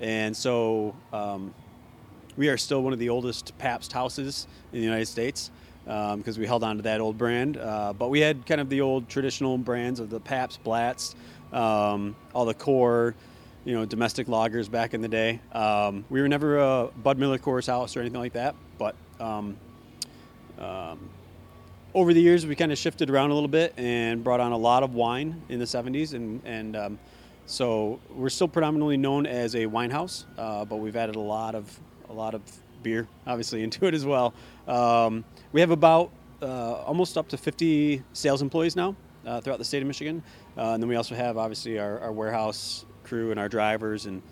and 0.00 0.36
so 0.36 0.94
um, 1.12 1.54
we 2.36 2.48
are 2.48 2.56
still 2.56 2.82
one 2.82 2.92
of 2.92 2.98
the 2.98 3.08
oldest 3.08 3.56
Pabst 3.58 3.92
houses 3.92 4.46
in 4.72 4.80
the 4.80 4.84
United 4.84 5.06
States 5.06 5.50
because 5.84 6.36
um, 6.36 6.40
we 6.40 6.46
held 6.46 6.64
on 6.64 6.76
to 6.76 6.82
that 6.82 7.00
old 7.00 7.18
brand. 7.18 7.56
Uh, 7.56 7.92
but 7.92 8.08
we 8.08 8.20
had 8.20 8.46
kind 8.46 8.60
of 8.60 8.68
the 8.68 8.80
old 8.80 9.08
traditional 9.08 9.56
brands 9.58 10.00
of 10.00 10.10
the 10.10 10.20
Pabst, 10.20 10.62
Blatz, 10.64 11.14
um, 11.52 12.16
all 12.34 12.44
the 12.44 12.54
core, 12.54 13.14
you 13.64 13.74
know, 13.74 13.84
domestic 13.84 14.26
lagers 14.26 14.70
back 14.70 14.94
in 14.94 15.00
the 15.00 15.08
day. 15.08 15.40
Um, 15.52 16.04
we 16.10 16.20
were 16.20 16.28
never 16.28 16.58
a 16.58 16.90
Bud 17.02 17.18
Miller 17.18 17.38
Coors 17.38 17.66
house 17.66 17.96
or 17.96 18.00
anything 18.00 18.20
like 18.20 18.34
that, 18.34 18.54
but 18.78 18.94
um, 19.18 19.56
um, 20.58 21.08
over 21.94 22.12
the 22.12 22.20
years 22.20 22.46
we 22.46 22.56
kind 22.56 22.72
of 22.72 22.78
shifted 22.78 23.08
around 23.08 23.30
a 23.30 23.34
little 23.34 23.48
bit 23.48 23.72
and 23.76 24.22
brought 24.22 24.40
on 24.40 24.52
a 24.52 24.56
lot 24.56 24.82
of 24.82 24.94
wine 24.94 25.40
in 25.48 25.58
the 25.58 25.64
70s 25.64 26.14
and, 26.14 26.42
and 26.44 26.76
um, 26.76 26.98
so 27.46 28.00
we're 28.10 28.30
still 28.30 28.48
predominantly 28.48 28.96
known 28.96 29.26
as 29.26 29.54
a 29.54 29.66
wine 29.66 29.90
house, 29.90 30.24
uh, 30.38 30.64
but 30.64 30.76
we've 30.76 30.96
added 30.96 31.16
a 31.16 31.20
lot 31.20 31.54
of 31.54 31.78
a 32.08 32.12
lot 32.12 32.34
of 32.34 32.42
beer, 32.82 33.06
obviously, 33.26 33.62
into 33.64 33.86
it 33.86 33.94
as 33.94 34.04
well. 34.04 34.34
Um, 34.66 35.24
we 35.52 35.60
have 35.60 35.70
about 35.70 36.10
uh, 36.40 36.74
almost 36.82 37.18
up 37.18 37.28
to 37.28 37.36
50 37.36 38.02
sales 38.12 38.40
employees 38.40 38.76
now 38.76 38.96
uh, 39.26 39.40
throughout 39.40 39.58
the 39.58 39.64
state 39.64 39.82
of 39.82 39.86
Michigan, 39.88 40.22
uh, 40.56 40.72
and 40.72 40.82
then 40.82 40.88
we 40.88 40.96
also 40.96 41.14
have 41.14 41.36
obviously 41.36 41.78
our, 41.78 41.98
our 42.00 42.12
warehouse 42.12 42.86
crew 43.04 43.30
and 43.30 43.38
our 43.38 43.48
drivers 43.48 44.06
and 44.06 44.22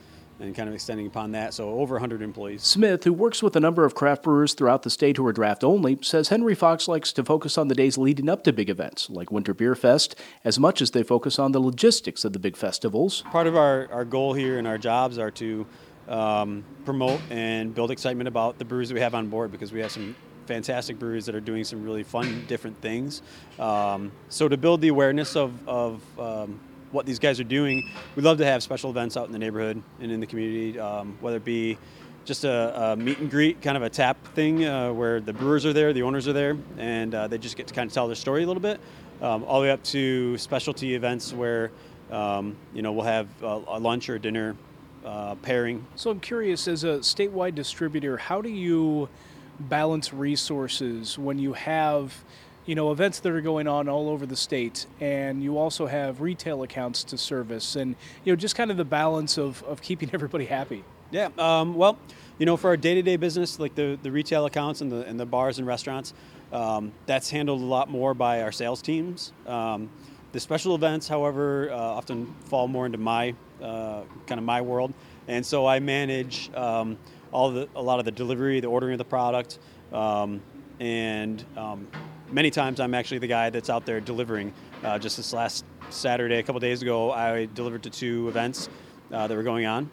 and 0.40 0.54
kind 0.54 0.68
of 0.68 0.74
extending 0.74 1.06
upon 1.06 1.32
that. 1.32 1.54
So 1.54 1.70
over 1.70 1.94
100 1.94 2.20
employees. 2.20 2.62
Smith, 2.62 3.04
who 3.04 3.12
works 3.12 3.42
with 3.42 3.54
a 3.56 3.60
number 3.60 3.84
of 3.84 3.94
craft 3.94 4.24
brewers 4.24 4.54
throughout 4.54 4.82
the 4.82 4.90
state 4.90 5.16
who 5.16 5.26
are 5.26 5.32
draft 5.32 5.62
only, 5.62 5.98
says 6.02 6.28
Henry 6.28 6.54
Fox 6.54 6.88
likes 6.88 7.12
to 7.12 7.24
focus 7.24 7.56
on 7.56 7.68
the 7.68 7.74
days 7.74 7.96
leading 7.96 8.28
up 8.28 8.42
to 8.44 8.52
big 8.52 8.68
events 8.68 9.08
like 9.08 9.30
Winter 9.30 9.54
Beer 9.54 9.74
Fest 9.74 10.16
as 10.44 10.58
much 10.58 10.82
as 10.82 10.90
they 10.90 11.02
focus 11.02 11.38
on 11.38 11.52
the 11.52 11.60
logistics 11.60 12.24
of 12.24 12.32
the 12.32 12.38
big 12.38 12.56
festivals. 12.56 13.22
Part 13.22 13.46
of 13.46 13.56
our, 13.56 13.88
our 13.92 14.04
goal 14.04 14.34
here 14.34 14.58
and 14.58 14.66
our 14.66 14.78
jobs 14.78 15.18
are 15.18 15.30
to 15.32 15.66
um, 16.08 16.64
promote 16.84 17.20
and 17.30 17.74
build 17.74 17.90
excitement 17.90 18.28
about 18.28 18.58
the 18.58 18.64
breweries 18.64 18.88
that 18.88 18.94
we 18.94 19.00
have 19.00 19.14
on 19.14 19.28
board 19.28 19.52
because 19.52 19.72
we 19.72 19.80
have 19.80 19.92
some 19.92 20.16
fantastic 20.46 20.98
breweries 20.98 21.26
that 21.26 21.34
are 21.34 21.40
doing 21.40 21.62
some 21.62 21.84
really 21.84 22.02
fun, 22.02 22.44
different 22.48 22.80
things. 22.80 23.22
Um, 23.58 24.10
so 24.28 24.48
to 24.48 24.56
build 24.56 24.80
the 24.80 24.88
awareness 24.88 25.36
of, 25.36 25.52
of 25.68 26.02
um, 26.18 26.58
what 26.92 27.06
these 27.06 27.18
guys 27.18 27.40
are 27.40 27.44
doing, 27.44 27.88
we 28.16 28.22
love 28.22 28.38
to 28.38 28.44
have 28.44 28.62
special 28.62 28.90
events 28.90 29.16
out 29.16 29.26
in 29.26 29.32
the 29.32 29.38
neighborhood 29.38 29.82
and 30.00 30.12
in 30.12 30.20
the 30.20 30.26
community, 30.26 30.78
um, 30.78 31.16
whether 31.20 31.38
it 31.38 31.44
be 31.44 31.78
just 32.24 32.44
a, 32.44 32.92
a, 32.92 32.96
meet 32.96 33.18
and 33.18 33.30
greet, 33.30 33.60
kind 33.62 33.76
of 33.76 33.82
a 33.82 33.90
tap 33.90 34.24
thing 34.34 34.64
uh, 34.64 34.92
where 34.92 35.20
the 35.20 35.32
brewers 35.32 35.66
are 35.66 35.72
there, 35.72 35.92
the 35.92 36.02
owners 36.02 36.28
are 36.28 36.32
there, 36.32 36.56
and 36.78 37.14
uh, 37.14 37.26
they 37.26 37.38
just 37.38 37.56
get 37.56 37.66
to 37.66 37.74
kind 37.74 37.88
of 37.88 37.94
tell 37.94 38.06
their 38.06 38.14
story 38.14 38.44
a 38.44 38.46
little 38.46 38.62
bit, 38.62 38.80
um, 39.20 39.42
all 39.44 39.60
the 39.60 39.66
way 39.66 39.70
up 39.70 39.82
to 39.82 40.38
specialty 40.38 40.94
events 40.94 41.32
where 41.32 41.72
um, 42.10 42.56
you 42.74 42.82
know 42.82 42.92
we'll 42.92 43.04
have 43.04 43.26
a, 43.42 43.78
lunch 43.78 44.08
or 44.08 44.16
a 44.16 44.18
dinner 44.18 44.54
uh, 45.04 45.34
pairing. 45.36 45.84
So 45.96 46.10
I'm 46.10 46.20
curious, 46.20 46.68
as 46.68 46.84
a 46.84 46.98
statewide 46.98 47.54
distributor, 47.54 48.16
how 48.16 48.40
do 48.40 48.50
you 48.50 49.08
balance 49.58 50.12
resources 50.12 51.18
when 51.18 51.38
you 51.38 51.52
have 51.54 52.14
you 52.66 52.74
know 52.74 52.92
events 52.92 53.20
that 53.20 53.32
are 53.32 53.40
going 53.40 53.66
on 53.66 53.88
all 53.88 54.08
over 54.08 54.26
the 54.26 54.36
state 54.36 54.86
and 55.00 55.42
you 55.42 55.58
also 55.58 55.86
have 55.86 56.20
retail 56.20 56.62
accounts 56.62 57.02
to 57.04 57.18
service 57.18 57.76
and 57.76 57.96
you 58.24 58.32
know 58.32 58.36
just 58.36 58.54
kind 58.54 58.70
of 58.70 58.76
the 58.76 58.84
balance 58.84 59.38
of, 59.38 59.62
of 59.64 59.82
keeping 59.82 60.10
everybody 60.12 60.44
happy. 60.44 60.84
Yeah 61.10 61.28
um, 61.38 61.74
well 61.74 61.98
you 62.38 62.46
know 62.46 62.56
for 62.56 62.68
our 62.68 62.76
day-to-day 62.76 63.16
business 63.16 63.58
like 63.58 63.74
the, 63.74 63.98
the 64.02 64.10
retail 64.10 64.46
accounts 64.46 64.80
and 64.80 64.90
the, 64.90 65.06
and 65.06 65.18
the 65.18 65.26
bars 65.26 65.58
and 65.58 65.66
restaurants 65.66 66.14
um, 66.52 66.92
that's 67.06 67.30
handled 67.30 67.62
a 67.62 67.64
lot 67.64 67.90
more 67.90 68.12
by 68.12 68.42
our 68.42 68.52
sales 68.52 68.82
teams. 68.82 69.32
Um, 69.46 69.88
the 70.32 70.40
special 70.40 70.74
events 70.74 71.08
however 71.08 71.70
uh, 71.70 71.76
often 71.76 72.32
fall 72.44 72.68
more 72.68 72.86
into 72.86 72.98
my 72.98 73.34
uh, 73.62 74.02
kind 74.26 74.38
of 74.38 74.44
my 74.44 74.60
world 74.60 74.92
and 75.28 75.44
so 75.44 75.66
i 75.66 75.78
manage 75.78 76.52
um, 76.54 76.96
all 77.32 77.50
the 77.50 77.68
a 77.74 77.82
lot 77.82 77.98
of 77.98 78.04
the 78.04 78.10
delivery 78.10 78.60
the 78.60 78.66
ordering 78.68 78.94
of 78.94 78.98
the 78.98 79.04
product 79.04 79.58
um, 79.92 80.40
and 80.80 81.44
um, 81.56 81.86
many 82.32 82.50
times 82.50 82.80
I'm 82.80 82.94
actually 82.94 83.18
the 83.18 83.26
guy 83.26 83.50
that's 83.50 83.70
out 83.70 83.86
there 83.86 84.00
delivering. 84.00 84.52
Uh, 84.82 84.98
just 84.98 85.16
this 85.18 85.32
last 85.32 85.64
Saturday, 85.90 86.38
a 86.38 86.42
couple 86.42 86.58
days 86.60 86.82
ago, 86.82 87.12
I 87.12 87.46
delivered 87.46 87.82
to 87.84 87.90
two 87.90 88.28
events 88.28 88.68
uh, 89.12 89.26
that 89.26 89.36
were 89.36 89.42
going 89.42 89.66
on, 89.66 89.90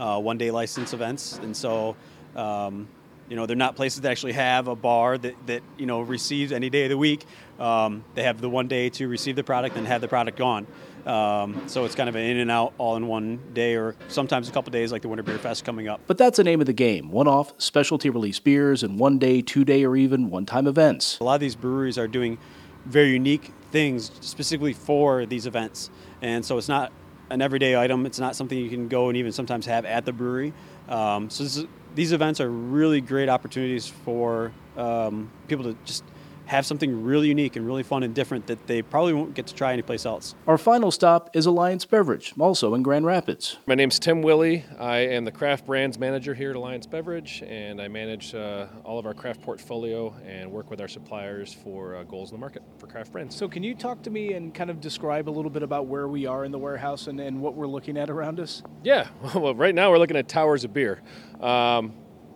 uh, 0.00 0.18
one 0.18 0.38
day 0.38 0.50
license 0.50 0.92
events. 0.94 1.38
And 1.38 1.56
so, 1.56 1.94
um, 2.34 2.88
you 3.28 3.36
know, 3.36 3.46
they're 3.46 3.56
not 3.56 3.76
places 3.76 4.00
that 4.00 4.10
actually 4.10 4.32
have 4.32 4.66
a 4.66 4.74
bar 4.74 5.18
that, 5.18 5.34
that 5.46 5.62
you 5.76 5.86
know, 5.86 6.00
receives 6.00 6.50
any 6.50 6.70
day 6.70 6.84
of 6.84 6.90
the 6.90 6.98
week. 6.98 7.26
Um, 7.60 8.04
they 8.14 8.22
have 8.22 8.40
the 8.40 8.48
one 8.48 8.66
day 8.66 8.88
to 8.90 9.06
receive 9.06 9.36
the 9.36 9.44
product 9.44 9.76
and 9.76 9.86
have 9.86 10.00
the 10.00 10.08
product 10.08 10.38
gone. 10.38 10.66
Um, 11.10 11.64
so 11.66 11.84
it's 11.84 11.96
kind 11.96 12.08
of 12.08 12.14
an 12.14 12.22
in 12.22 12.36
and 12.36 12.52
out 12.52 12.72
all 12.78 12.94
in 12.94 13.08
one 13.08 13.40
day, 13.52 13.74
or 13.74 13.96
sometimes 14.06 14.48
a 14.48 14.52
couple 14.52 14.70
days, 14.70 14.92
like 14.92 15.02
the 15.02 15.08
Winter 15.08 15.24
Beer 15.24 15.38
Fest 15.38 15.64
coming 15.64 15.88
up. 15.88 16.00
But 16.06 16.18
that's 16.18 16.36
the 16.36 16.44
name 16.44 16.60
of 16.60 16.66
the 16.66 16.72
game 16.72 17.10
one 17.10 17.26
off, 17.26 17.52
specialty 17.58 18.10
release 18.10 18.38
beers, 18.38 18.84
and 18.84 18.96
one 18.96 19.18
day, 19.18 19.42
two 19.42 19.64
day, 19.64 19.84
or 19.84 19.96
even 19.96 20.30
one 20.30 20.46
time 20.46 20.68
events. 20.68 21.18
A 21.18 21.24
lot 21.24 21.34
of 21.34 21.40
these 21.40 21.56
breweries 21.56 21.98
are 21.98 22.06
doing 22.06 22.38
very 22.86 23.10
unique 23.10 23.52
things 23.72 24.12
specifically 24.20 24.72
for 24.72 25.26
these 25.26 25.46
events. 25.46 25.90
And 26.22 26.44
so 26.44 26.58
it's 26.58 26.68
not 26.68 26.92
an 27.28 27.42
everyday 27.42 27.76
item, 27.76 28.06
it's 28.06 28.20
not 28.20 28.36
something 28.36 28.56
you 28.56 28.70
can 28.70 28.86
go 28.86 29.08
and 29.08 29.16
even 29.16 29.32
sometimes 29.32 29.66
have 29.66 29.84
at 29.84 30.04
the 30.04 30.12
brewery. 30.12 30.52
Um, 30.88 31.28
so 31.28 31.42
is, 31.42 31.64
these 31.94 32.12
events 32.12 32.40
are 32.40 32.48
really 32.48 33.00
great 33.00 33.28
opportunities 33.28 33.86
for 33.86 34.52
um, 34.76 35.30
people 35.48 35.64
to 35.64 35.76
just 35.84 36.04
have 36.50 36.66
something 36.66 37.04
really 37.04 37.28
unique 37.28 37.54
and 37.54 37.64
really 37.64 37.84
fun 37.84 38.02
and 38.02 38.12
different 38.12 38.48
that 38.48 38.66
they 38.66 38.82
probably 38.82 39.12
won't 39.12 39.34
get 39.34 39.46
to 39.46 39.54
try 39.54 39.72
anyplace 39.72 40.04
else. 40.04 40.34
Our 40.48 40.58
final 40.58 40.90
stop 40.90 41.30
is 41.32 41.46
Alliance 41.46 41.84
Beverage, 41.84 42.34
also 42.40 42.74
in 42.74 42.82
Grand 42.82 43.06
Rapids. 43.06 43.58
My 43.66 43.76
name's 43.76 44.00
Tim 44.00 44.20
Willie. 44.20 44.64
I 44.76 44.98
am 44.98 45.24
the 45.24 45.30
craft 45.30 45.64
brands 45.64 45.96
manager 45.96 46.34
here 46.34 46.50
at 46.50 46.56
Alliance 46.56 46.88
Beverage, 46.88 47.44
and 47.46 47.80
I 47.80 47.86
manage 47.86 48.34
uh, 48.34 48.66
all 48.82 48.98
of 48.98 49.06
our 49.06 49.14
craft 49.14 49.42
portfolio 49.42 50.12
and 50.26 50.50
work 50.50 50.70
with 50.70 50.80
our 50.80 50.88
suppliers 50.88 51.54
for 51.54 51.94
uh, 51.94 52.02
goals 52.02 52.30
in 52.32 52.34
the 52.34 52.40
market 52.40 52.64
for 52.78 52.88
craft 52.88 53.12
brands. 53.12 53.36
So, 53.36 53.46
can 53.46 53.62
you 53.62 53.76
talk 53.76 54.02
to 54.02 54.10
me 54.10 54.32
and 54.32 54.52
kind 54.52 54.70
of 54.70 54.80
describe 54.80 55.28
a 55.28 55.30
little 55.30 55.52
bit 55.52 55.62
about 55.62 55.86
where 55.86 56.08
we 56.08 56.26
are 56.26 56.44
in 56.44 56.50
the 56.50 56.58
warehouse 56.58 57.06
and, 57.06 57.20
and 57.20 57.40
what 57.40 57.54
we're 57.54 57.68
looking 57.68 57.96
at 57.96 58.10
around 58.10 58.40
us? 58.40 58.64
Yeah, 58.82 59.06
well, 59.36 59.54
right 59.54 59.74
now 59.74 59.92
we're 59.92 59.98
looking 59.98 60.16
at 60.16 60.26
towers 60.26 60.64
of 60.64 60.74
beer. 60.74 61.00
Um, 61.40 61.92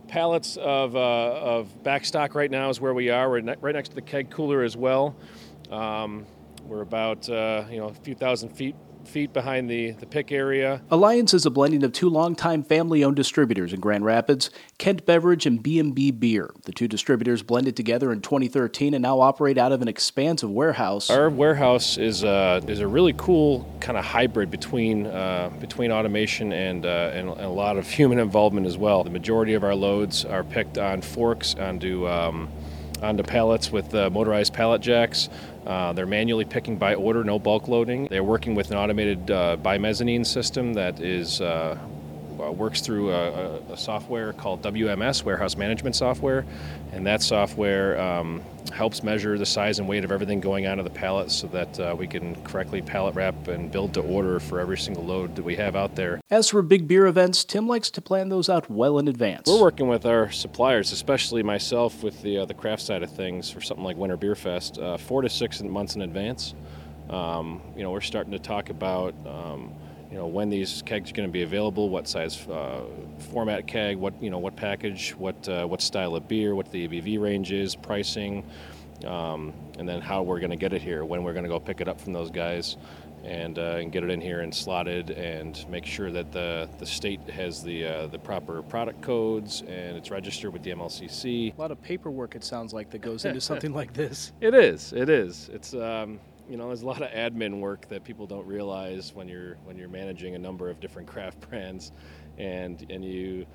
pallets 0.09 0.57
of, 0.57 0.95
uh, 0.97 0.99
of 0.99 1.69
backstock 1.83 2.35
right 2.35 2.51
now 2.51 2.71
is 2.71 2.81
where 2.81 2.95
we 2.95 3.11
are. 3.11 3.31
We're 3.31 3.41
ne- 3.41 3.57
right 3.61 3.75
next 3.75 3.91
to 3.91 3.95
the 3.95 4.03
keg 4.03 4.31
cooler 4.31 4.63
as 4.63 4.77
well. 4.77 5.17
Um, 5.71 6.27
we're 6.67 6.83
about 6.83 7.29
uh, 7.29 7.65
you 7.71 7.79
know 7.79 7.89
a 7.89 7.95
few 7.95 8.15
thousand 8.15 8.51
feet 8.51 8.75
feet 9.09 9.33
behind 9.33 9.71
the, 9.71 9.93
the 9.93 10.07
pick 10.07 10.33
area. 10.33 10.83
Alliance 10.91 11.35
is 11.35 11.47
a 11.47 11.51
blending 11.51 11.83
of 11.85 11.93
two 11.93 12.09
longtime 12.09 12.63
family-owned 12.63 13.17
distributors 13.17 13.73
in 13.73 13.81
Grand 13.81 14.05
Rapids, 14.05 14.51
Kent 14.79 15.07
Beverage 15.07 15.47
and 15.47 15.63
B&B 15.63 16.11
Beer. 16.11 16.51
The 16.65 16.73
two 16.73 16.89
distributors 16.89 17.43
blended 17.43 17.77
together 17.77 18.13
in 18.13 18.21
2013 18.21 18.95
and 18.95 19.03
now 19.03 19.21
operate 19.21 19.59
out 19.59 19.73
of 19.73 19.83
an 19.83 19.89
expansive 19.89 20.51
warehouse. 20.51 21.11
Our 21.11 21.31
warehouse 21.31 21.99
is 21.99 22.25
uh, 22.25 22.61
is 22.67 22.81
a 22.81 22.89
really 22.89 23.15
cool 23.17 23.71
kind 23.81 23.99
of 23.99 24.05
hybrid 24.05 24.51
between 24.51 25.07
uh, 25.07 25.51
between 25.61 25.93
automation 25.93 26.53
and, 26.53 26.87
uh, 26.87 27.11
and, 27.13 27.29
and 27.31 27.41
a 27.41 27.49
lot 27.49 27.77
of 27.77 27.89
human 27.91 28.19
involvement 28.19 28.67
as 28.67 28.77
well. 28.77 29.05
The 29.05 29.11
majority 29.11 29.55
of 29.55 29.65
our 29.65 29.75
loads 29.75 30.25
are 30.25 30.45
picked 30.45 30.79
on 30.79 31.03
forks 31.03 31.55
onto 31.55 32.09
um, 32.09 32.49
onto 33.03 33.23
pallets 33.23 33.71
with 33.71 33.95
uh, 33.95 34.11
motorized 34.11 34.53
pallet 34.53 34.81
jacks. 34.81 35.29
Uh, 35.67 35.93
they're 35.93 36.07
manually 36.07 36.45
picking 36.45 36.77
by 36.77 36.95
order, 36.95 37.25
no 37.25 37.39
bulk 37.39 37.69
loading. 37.69 38.07
They're 38.07 38.25
working 38.25 38.55
with 38.55 38.71
an 38.71 38.77
automated 38.77 39.31
uh, 39.31 39.57
bimezzanine 39.63 40.27
system 40.27 40.75
that 40.75 41.01
is 41.01 41.41
uh, 41.41 41.79
uh, 42.41 42.51
works 42.51 42.81
through 42.81 43.13
a, 43.13 43.61
a, 43.73 43.77
software 43.77 44.33
called 44.33 44.61
WMS, 44.63 45.23
Warehouse 45.25 45.57
Management 45.57 45.97
Software, 45.97 46.45
and 46.93 47.07
that 47.07 47.23
software 47.23 48.01
um, 48.01 48.43
helps 48.75 49.03
measure 49.03 49.39
the 49.39 49.47
size 49.47 49.79
and 49.79 49.89
weight 49.89 50.05
of 50.05 50.13
everything 50.13 50.41
going 50.41 50.67
onto 50.67 50.83
the 50.83 50.91
pallet 50.91 51.31
so 51.31 51.47
that 51.49 51.81
uh, 51.81 51.95
we 51.97 52.07
can 52.07 52.35
correctly 52.45 52.83
pallet 52.83 53.15
wrap 53.15 53.49
and 53.49 53.71
build 53.71 53.95
to 53.95 54.01
order 54.01 54.41
for 54.41 54.61
every 54.61 54.77
single 54.77 55.05
load 55.05 55.35
that 55.37 55.45
we 55.45 55.57
have 55.57 55.77
out 55.77 55.95
there. 55.95 56.21
As 56.31 56.49
for 56.49 56.61
big 56.63 56.89
beer 56.89 57.07
events, 57.07 57.45
Tim 57.45 57.67
likes 57.67 57.91
to 57.91 58.01
plan 58.01 58.29
those 58.29 58.49
out 58.49 58.69
well 58.69 58.99
in 58.99 59.09
advance. 59.09 59.49
We're 59.49 59.61
working 59.61 59.89
with 59.89 60.05
our 60.05 60.31
suppliers, 60.31 60.93
especially 60.93 61.43
myself 61.43 62.03
with 62.03 62.21
the 62.23 62.39
uh, 62.39 62.45
the 62.45 62.55
craft 62.55 62.83
side 62.83 63.03
of 63.03 63.11
things 63.11 63.51
for 63.51 63.61
something 63.61 63.85
like 63.85 63.97
Winter 63.97 64.17
Beer 64.17 64.35
Fest, 64.35 64.79
uh, 64.79 64.97
four 64.97 65.23
to 65.23 65.31
six 65.31 65.63
months 65.63 65.95
in 65.95 66.03
advance. 66.03 66.55
Um, 67.09 67.61
you 67.77 67.83
know, 67.83 67.91
we're 67.91 68.01
starting 68.01 68.33
to 68.33 68.39
talk 68.39 68.71
about. 68.71 69.15
Um, 69.27 69.73
you 70.15 70.21
know 70.21 70.29
when 70.29 70.49
these 70.49 70.81
kegs 70.87 71.11
are 71.11 71.13
going 71.13 71.29
to 71.29 71.33
be 71.33 71.43
available, 71.43 71.89
what 71.89 72.07
size 72.07 72.47
uh, 72.47 72.83
format 73.33 73.67
keg, 73.67 73.97
what 73.97 74.15
you 74.23 74.31
know 74.31 74.39
what 74.39 74.55
package, 74.55 75.11
what 75.19 75.49
uh, 75.49 75.67
what 75.67 75.83
style 75.83 76.15
of 76.15 76.29
beer, 76.29 76.55
what 76.55 76.71
the 76.71 76.87
ABV 76.87 77.21
range 77.21 77.51
is, 77.51 77.75
pricing. 77.75 78.45
um, 79.05 79.53
and 79.77 79.89
then 79.89 80.01
how 80.01 80.23
we're 80.23 80.39
going 80.39 80.53
to 80.53 80.57
get 80.57 80.73
it 80.73 80.81
here, 80.81 81.05
when 81.05 81.25
we're 81.25 81.33
going 81.33 81.43
to 81.43 81.49
go 81.49 81.59
pick 81.59 81.81
it 81.81 81.89
up 81.89 82.01
from 82.01 82.13
those 82.13 82.31
guys, 82.31 82.77
and, 83.25 83.59
uh, 83.59 83.79
and 83.81 83.91
get 83.91 84.05
it 84.05 84.11
in 84.11 84.21
here 84.21 84.43
and 84.43 84.55
slotted, 84.55 85.11
and 85.11 85.69
make 85.69 85.85
sure 85.85 86.13
that 86.13 86.31
the, 86.31 86.69
the 86.79 86.87
state 86.87 87.21
has 87.29 87.63
the 87.65 87.85
uh, 87.85 88.07
the 88.07 88.19
proper 88.19 88.63
product 88.63 89.03
codes 89.03 89.63
and 89.63 89.97
it's 89.97 90.13
registered 90.13 90.53
with 90.53 90.63
the 90.63 90.71
MLCC. 90.71 91.57
A 91.57 91.61
lot 91.61 91.73
of 91.73 91.83
paperwork, 91.83 92.37
it 92.37 92.45
sounds 92.45 92.73
like, 92.73 92.89
that 92.91 93.01
goes 93.01 93.25
into 93.25 93.41
something 93.51 93.73
like 93.73 93.93
this. 93.93 94.33
It 94.41 94.55
is. 94.55 94.93
It 94.93 95.09
is. 95.09 95.51
It's 95.53 95.75
um, 95.75 96.21
you 96.49 96.57
know, 96.57 96.69
there's 96.69 96.83
a 96.83 96.87
lot 96.87 97.03
of 97.03 97.11
admin 97.11 97.61
work 97.61 97.89
that 97.89 98.05
people 98.05 98.27
don't 98.27 98.47
realize 98.47 99.15
when 99.15 99.29
you're 99.29 99.57
when 99.65 99.77
you're 99.77 99.89
managing 99.89 100.35
a 100.35 100.39
number 100.39 100.71
of 100.71 100.81
different 100.81 101.09
craft 101.09 101.41
brands, 101.49 101.93
and 102.39 102.85
and 102.91 103.05
you 103.05 103.47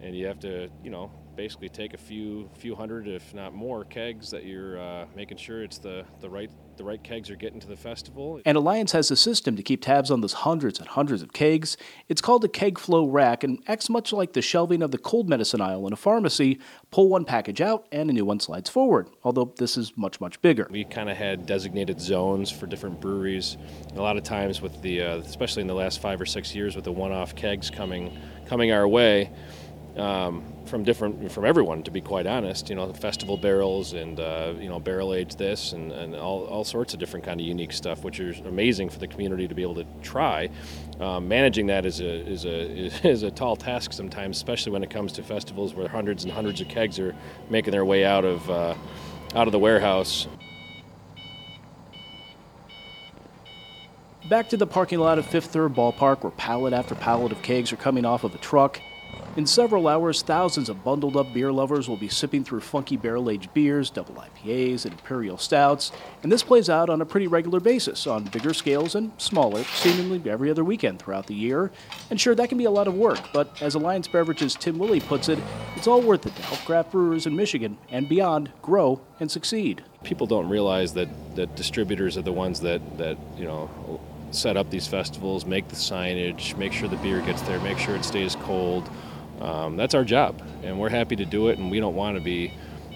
and 0.00 0.16
you 0.16 0.26
have 0.26 0.40
to 0.40 0.68
you 0.82 0.90
know 0.90 1.10
basically 1.36 1.68
take 1.68 1.94
a 1.94 1.98
few 1.98 2.48
few 2.54 2.74
hundred, 2.74 3.08
if 3.08 3.34
not 3.34 3.54
more, 3.54 3.84
kegs 3.84 4.30
that 4.30 4.44
you're 4.44 4.80
uh, 4.80 5.06
making 5.14 5.36
sure 5.36 5.62
it's 5.62 5.78
the 5.78 6.04
the 6.20 6.28
right 6.28 6.50
the 6.76 6.84
right 6.84 7.02
kegs 7.02 7.30
are 7.30 7.36
getting 7.36 7.60
to 7.60 7.66
the 7.66 7.76
festival. 7.76 8.40
And 8.44 8.56
Alliance 8.56 8.92
has 8.92 9.10
a 9.10 9.16
system 9.16 9.56
to 9.56 9.62
keep 9.62 9.82
tabs 9.82 10.10
on 10.10 10.20
those 10.20 10.32
hundreds 10.32 10.78
and 10.78 10.88
hundreds 10.88 11.22
of 11.22 11.32
kegs. 11.32 11.76
It's 12.08 12.20
called 12.20 12.44
a 12.44 12.48
keg 12.48 12.78
flow 12.78 13.06
rack 13.06 13.44
and 13.44 13.62
acts 13.66 13.88
much 13.88 14.12
like 14.12 14.32
the 14.32 14.42
shelving 14.42 14.82
of 14.82 14.90
the 14.90 14.98
cold 14.98 15.28
medicine 15.28 15.60
aisle 15.60 15.86
in 15.86 15.92
a 15.92 15.96
pharmacy. 15.96 16.58
Pull 16.90 17.08
one 17.08 17.24
package 17.24 17.60
out 17.60 17.86
and 17.92 18.10
a 18.10 18.12
new 18.12 18.24
one 18.24 18.40
slides 18.40 18.70
forward, 18.70 19.08
although 19.22 19.52
this 19.56 19.76
is 19.76 19.96
much, 19.96 20.20
much 20.20 20.40
bigger. 20.42 20.68
We 20.70 20.84
kind 20.84 21.10
of 21.10 21.16
had 21.16 21.46
designated 21.46 22.00
zones 22.00 22.50
for 22.50 22.66
different 22.66 23.00
breweries. 23.00 23.56
A 23.96 24.00
lot 24.00 24.16
of 24.16 24.22
times 24.22 24.60
with 24.60 24.80
the, 24.82 25.02
uh, 25.02 25.16
especially 25.18 25.62
in 25.62 25.68
the 25.68 25.74
last 25.74 26.00
five 26.00 26.20
or 26.20 26.26
six 26.26 26.54
years 26.54 26.76
with 26.76 26.84
the 26.84 26.92
one-off 26.92 27.34
kegs 27.34 27.70
coming 27.70 28.16
coming 28.46 28.72
our 28.72 28.86
way, 28.86 29.30
um, 29.96 30.42
from 30.66 30.82
different 30.82 31.30
from 31.30 31.44
everyone 31.44 31.82
to 31.82 31.90
be 31.90 32.00
quite 32.00 32.26
honest 32.26 32.68
you 32.68 32.74
know 32.74 32.92
festival 32.92 33.36
barrels 33.36 33.92
and 33.92 34.18
uh, 34.18 34.52
you 34.58 34.68
know 34.68 34.80
barrel 34.80 35.14
aged 35.14 35.38
this 35.38 35.72
and, 35.72 35.92
and 35.92 36.16
all, 36.16 36.44
all 36.46 36.64
sorts 36.64 36.94
of 36.94 37.00
different 37.00 37.24
kind 37.24 37.40
of 37.40 37.46
unique 37.46 37.72
stuff 37.72 38.02
which 38.02 38.18
is 38.18 38.40
amazing 38.40 38.88
for 38.88 38.98
the 38.98 39.06
community 39.06 39.46
to 39.46 39.54
be 39.54 39.62
able 39.62 39.74
to 39.74 39.86
try 40.02 40.48
um, 41.00 41.28
managing 41.28 41.66
that 41.66 41.86
is 41.86 42.00
a 42.00 42.26
is 42.26 42.44
a 42.44 43.08
is 43.08 43.22
a 43.22 43.30
tall 43.30 43.56
task 43.56 43.92
sometimes 43.92 44.36
especially 44.36 44.72
when 44.72 44.82
it 44.82 44.90
comes 44.90 45.12
to 45.12 45.22
festivals 45.22 45.74
where 45.74 45.88
hundreds 45.88 46.24
and 46.24 46.32
hundreds 46.32 46.60
of 46.60 46.68
kegs 46.68 46.98
are 46.98 47.14
making 47.50 47.70
their 47.70 47.84
way 47.84 48.04
out 48.04 48.24
of 48.24 48.50
uh, 48.50 48.74
out 49.34 49.46
of 49.46 49.52
the 49.52 49.58
warehouse 49.58 50.26
Back 54.26 54.48
to 54.48 54.56
the 54.56 54.66
parking 54.66 55.00
lot 55.00 55.18
of 55.18 55.26
Fifth 55.26 55.48
Third 55.48 55.74
Ballpark, 55.74 56.22
where 56.22 56.30
pallet 56.30 56.72
after 56.72 56.94
pallet 56.94 57.30
of 57.30 57.42
kegs 57.42 57.74
are 57.74 57.76
coming 57.76 58.06
off 58.06 58.24
of 58.24 58.34
a 58.34 58.38
truck. 58.38 58.80
In 59.36 59.46
several 59.46 59.88
hours, 59.88 60.22
thousands 60.22 60.68
of 60.68 60.84
bundled 60.84 61.16
up 61.16 61.34
beer 61.34 61.50
lovers 61.50 61.88
will 61.88 61.96
be 61.96 62.08
sipping 62.08 62.44
through 62.44 62.60
funky 62.60 62.96
barrel 62.96 63.28
aged 63.28 63.52
beers, 63.52 63.90
double 63.90 64.14
IPAs, 64.14 64.84
and 64.84 64.92
imperial 64.92 65.36
stouts, 65.38 65.90
and 66.22 66.30
this 66.30 66.44
plays 66.44 66.70
out 66.70 66.88
on 66.88 67.00
a 67.00 67.04
pretty 67.04 67.26
regular 67.26 67.58
basis, 67.58 68.06
on 68.06 68.22
bigger 68.24 68.54
scales 68.54 68.94
and 68.94 69.10
smaller, 69.18 69.64
seemingly 69.64 70.22
every 70.30 70.52
other 70.52 70.62
weekend 70.62 71.00
throughout 71.00 71.26
the 71.26 71.34
year. 71.34 71.72
And 72.10 72.20
sure, 72.20 72.36
that 72.36 72.48
can 72.48 72.58
be 72.58 72.66
a 72.66 72.70
lot 72.70 72.86
of 72.86 72.94
work, 72.94 73.18
but 73.32 73.60
as 73.60 73.74
Alliance 73.74 74.06
Beverages' 74.06 74.54
Tim 74.54 74.78
Willie 74.78 75.00
puts 75.00 75.28
it, 75.28 75.40
it's 75.74 75.88
all 75.88 76.00
worth 76.00 76.26
it 76.26 76.36
to 76.36 76.42
help 76.42 76.60
craft 76.60 76.92
brewers 76.92 77.26
in 77.26 77.34
Michigan 77.34 77.76
and 77.90 78.08
beyond 78.08 78.52
grow 78.62 79.00
and 79.18 79.28
succeed. 79.28 79.82
people 80.04 80.28
don't 80.28 80.48
realize 80.48 80.94
that, 80.94 81.08
that 81.34 81.56
distributors 81.56 82.16
are 82.16 82.22
the 82.22 82.32
ones 82.32 82.60
that, 82.60 82.98
that 82.98 83.18
you 83.36 83.46
know 83.46 84.00
set 84.30 84.56
up 84.56 84.70
these 84.70 84.86
festivals, 84.86 85.44
make 85.44 85.66
the 85.68 85.76
signage, 85.76 86.56
make 86.56 86.72
sure 86.72 86.88
the 86.88 86.96
beer 86.98 87.20
gets 87.20 87.42
there, 87.42 87.58
make 87.60 87.78
sure 87.78 87.96
it 87.96 88.04
stays 88.04 88.36
cold. 88.36 88.88
Um, 89.40 89.76
that's 89.76 89.94
our 89.94 90.04
job, 90.04 90.40
and 90.62 90.78
we're 90.78 90.88
happy 90.88 91.16
to 91.16 91.24
do 91.24 91.48
it. 91.48 91.58
And 91.58 91.70
we 91.70 91.80
don't 91.80 91.94
want 91.94 92.16
to 92.16 92.22
be 92.22 92.52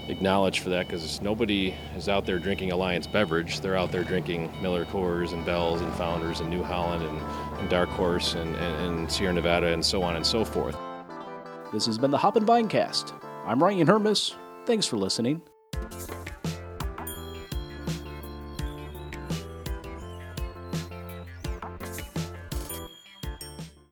acknowledged 0.08 0.60
for 0.62 0.70
that 0.70 0.86
because 0.86 1.20
nobody 1.20 1.74
is 1.96 2.08
out 2.08 2.24
there 2.24 2.38
drinking 2.38 2.72
Alliance 2.72 3.06
beverage. 3.06 3.60
They're 3.60 3.76
out 3.76 3.92
there 3.92 4.04
drinking 4.04 4.50
Miller 4.62 4.84
Coors 4.86 5.32
and 5.32 5.44
Bell's 5.44 5.80
and 5.80 5.92
Founders 5.94 6.40
and 6.40 6.48
New 6.50 6.62
Holland 6.62 7.04
and, 7.04 7.18
and 7.60 7.68
Dark 7.68 7.88
Horse 7.90 8.34
and, 8.34 8.56
and, 8.56 8.86
and 8.86 9.12
Sierra 9.12 9.32
Nevada 9.32 9.72
and 9.72 9.84
so 9.84 10.02
on 10.02 10.16
and 10.16 10.26
so 10.26 10.44
forth. 10.44 10.76
This 11.72 11.84
has 11.86 11.98
been 11.98 12.10
the 12.10 12.18
Hop 12.18 12.36
and 12.36 12.46
Vine 12.46 12.68
Cast. 12.68 13.12
I'm 13.44 13.62
Ryan 13.62 13.86
Hermes. 13.86 14.34
Thanks 14.64 14.86
for 14.86 14.96
listening. 14.96 15.42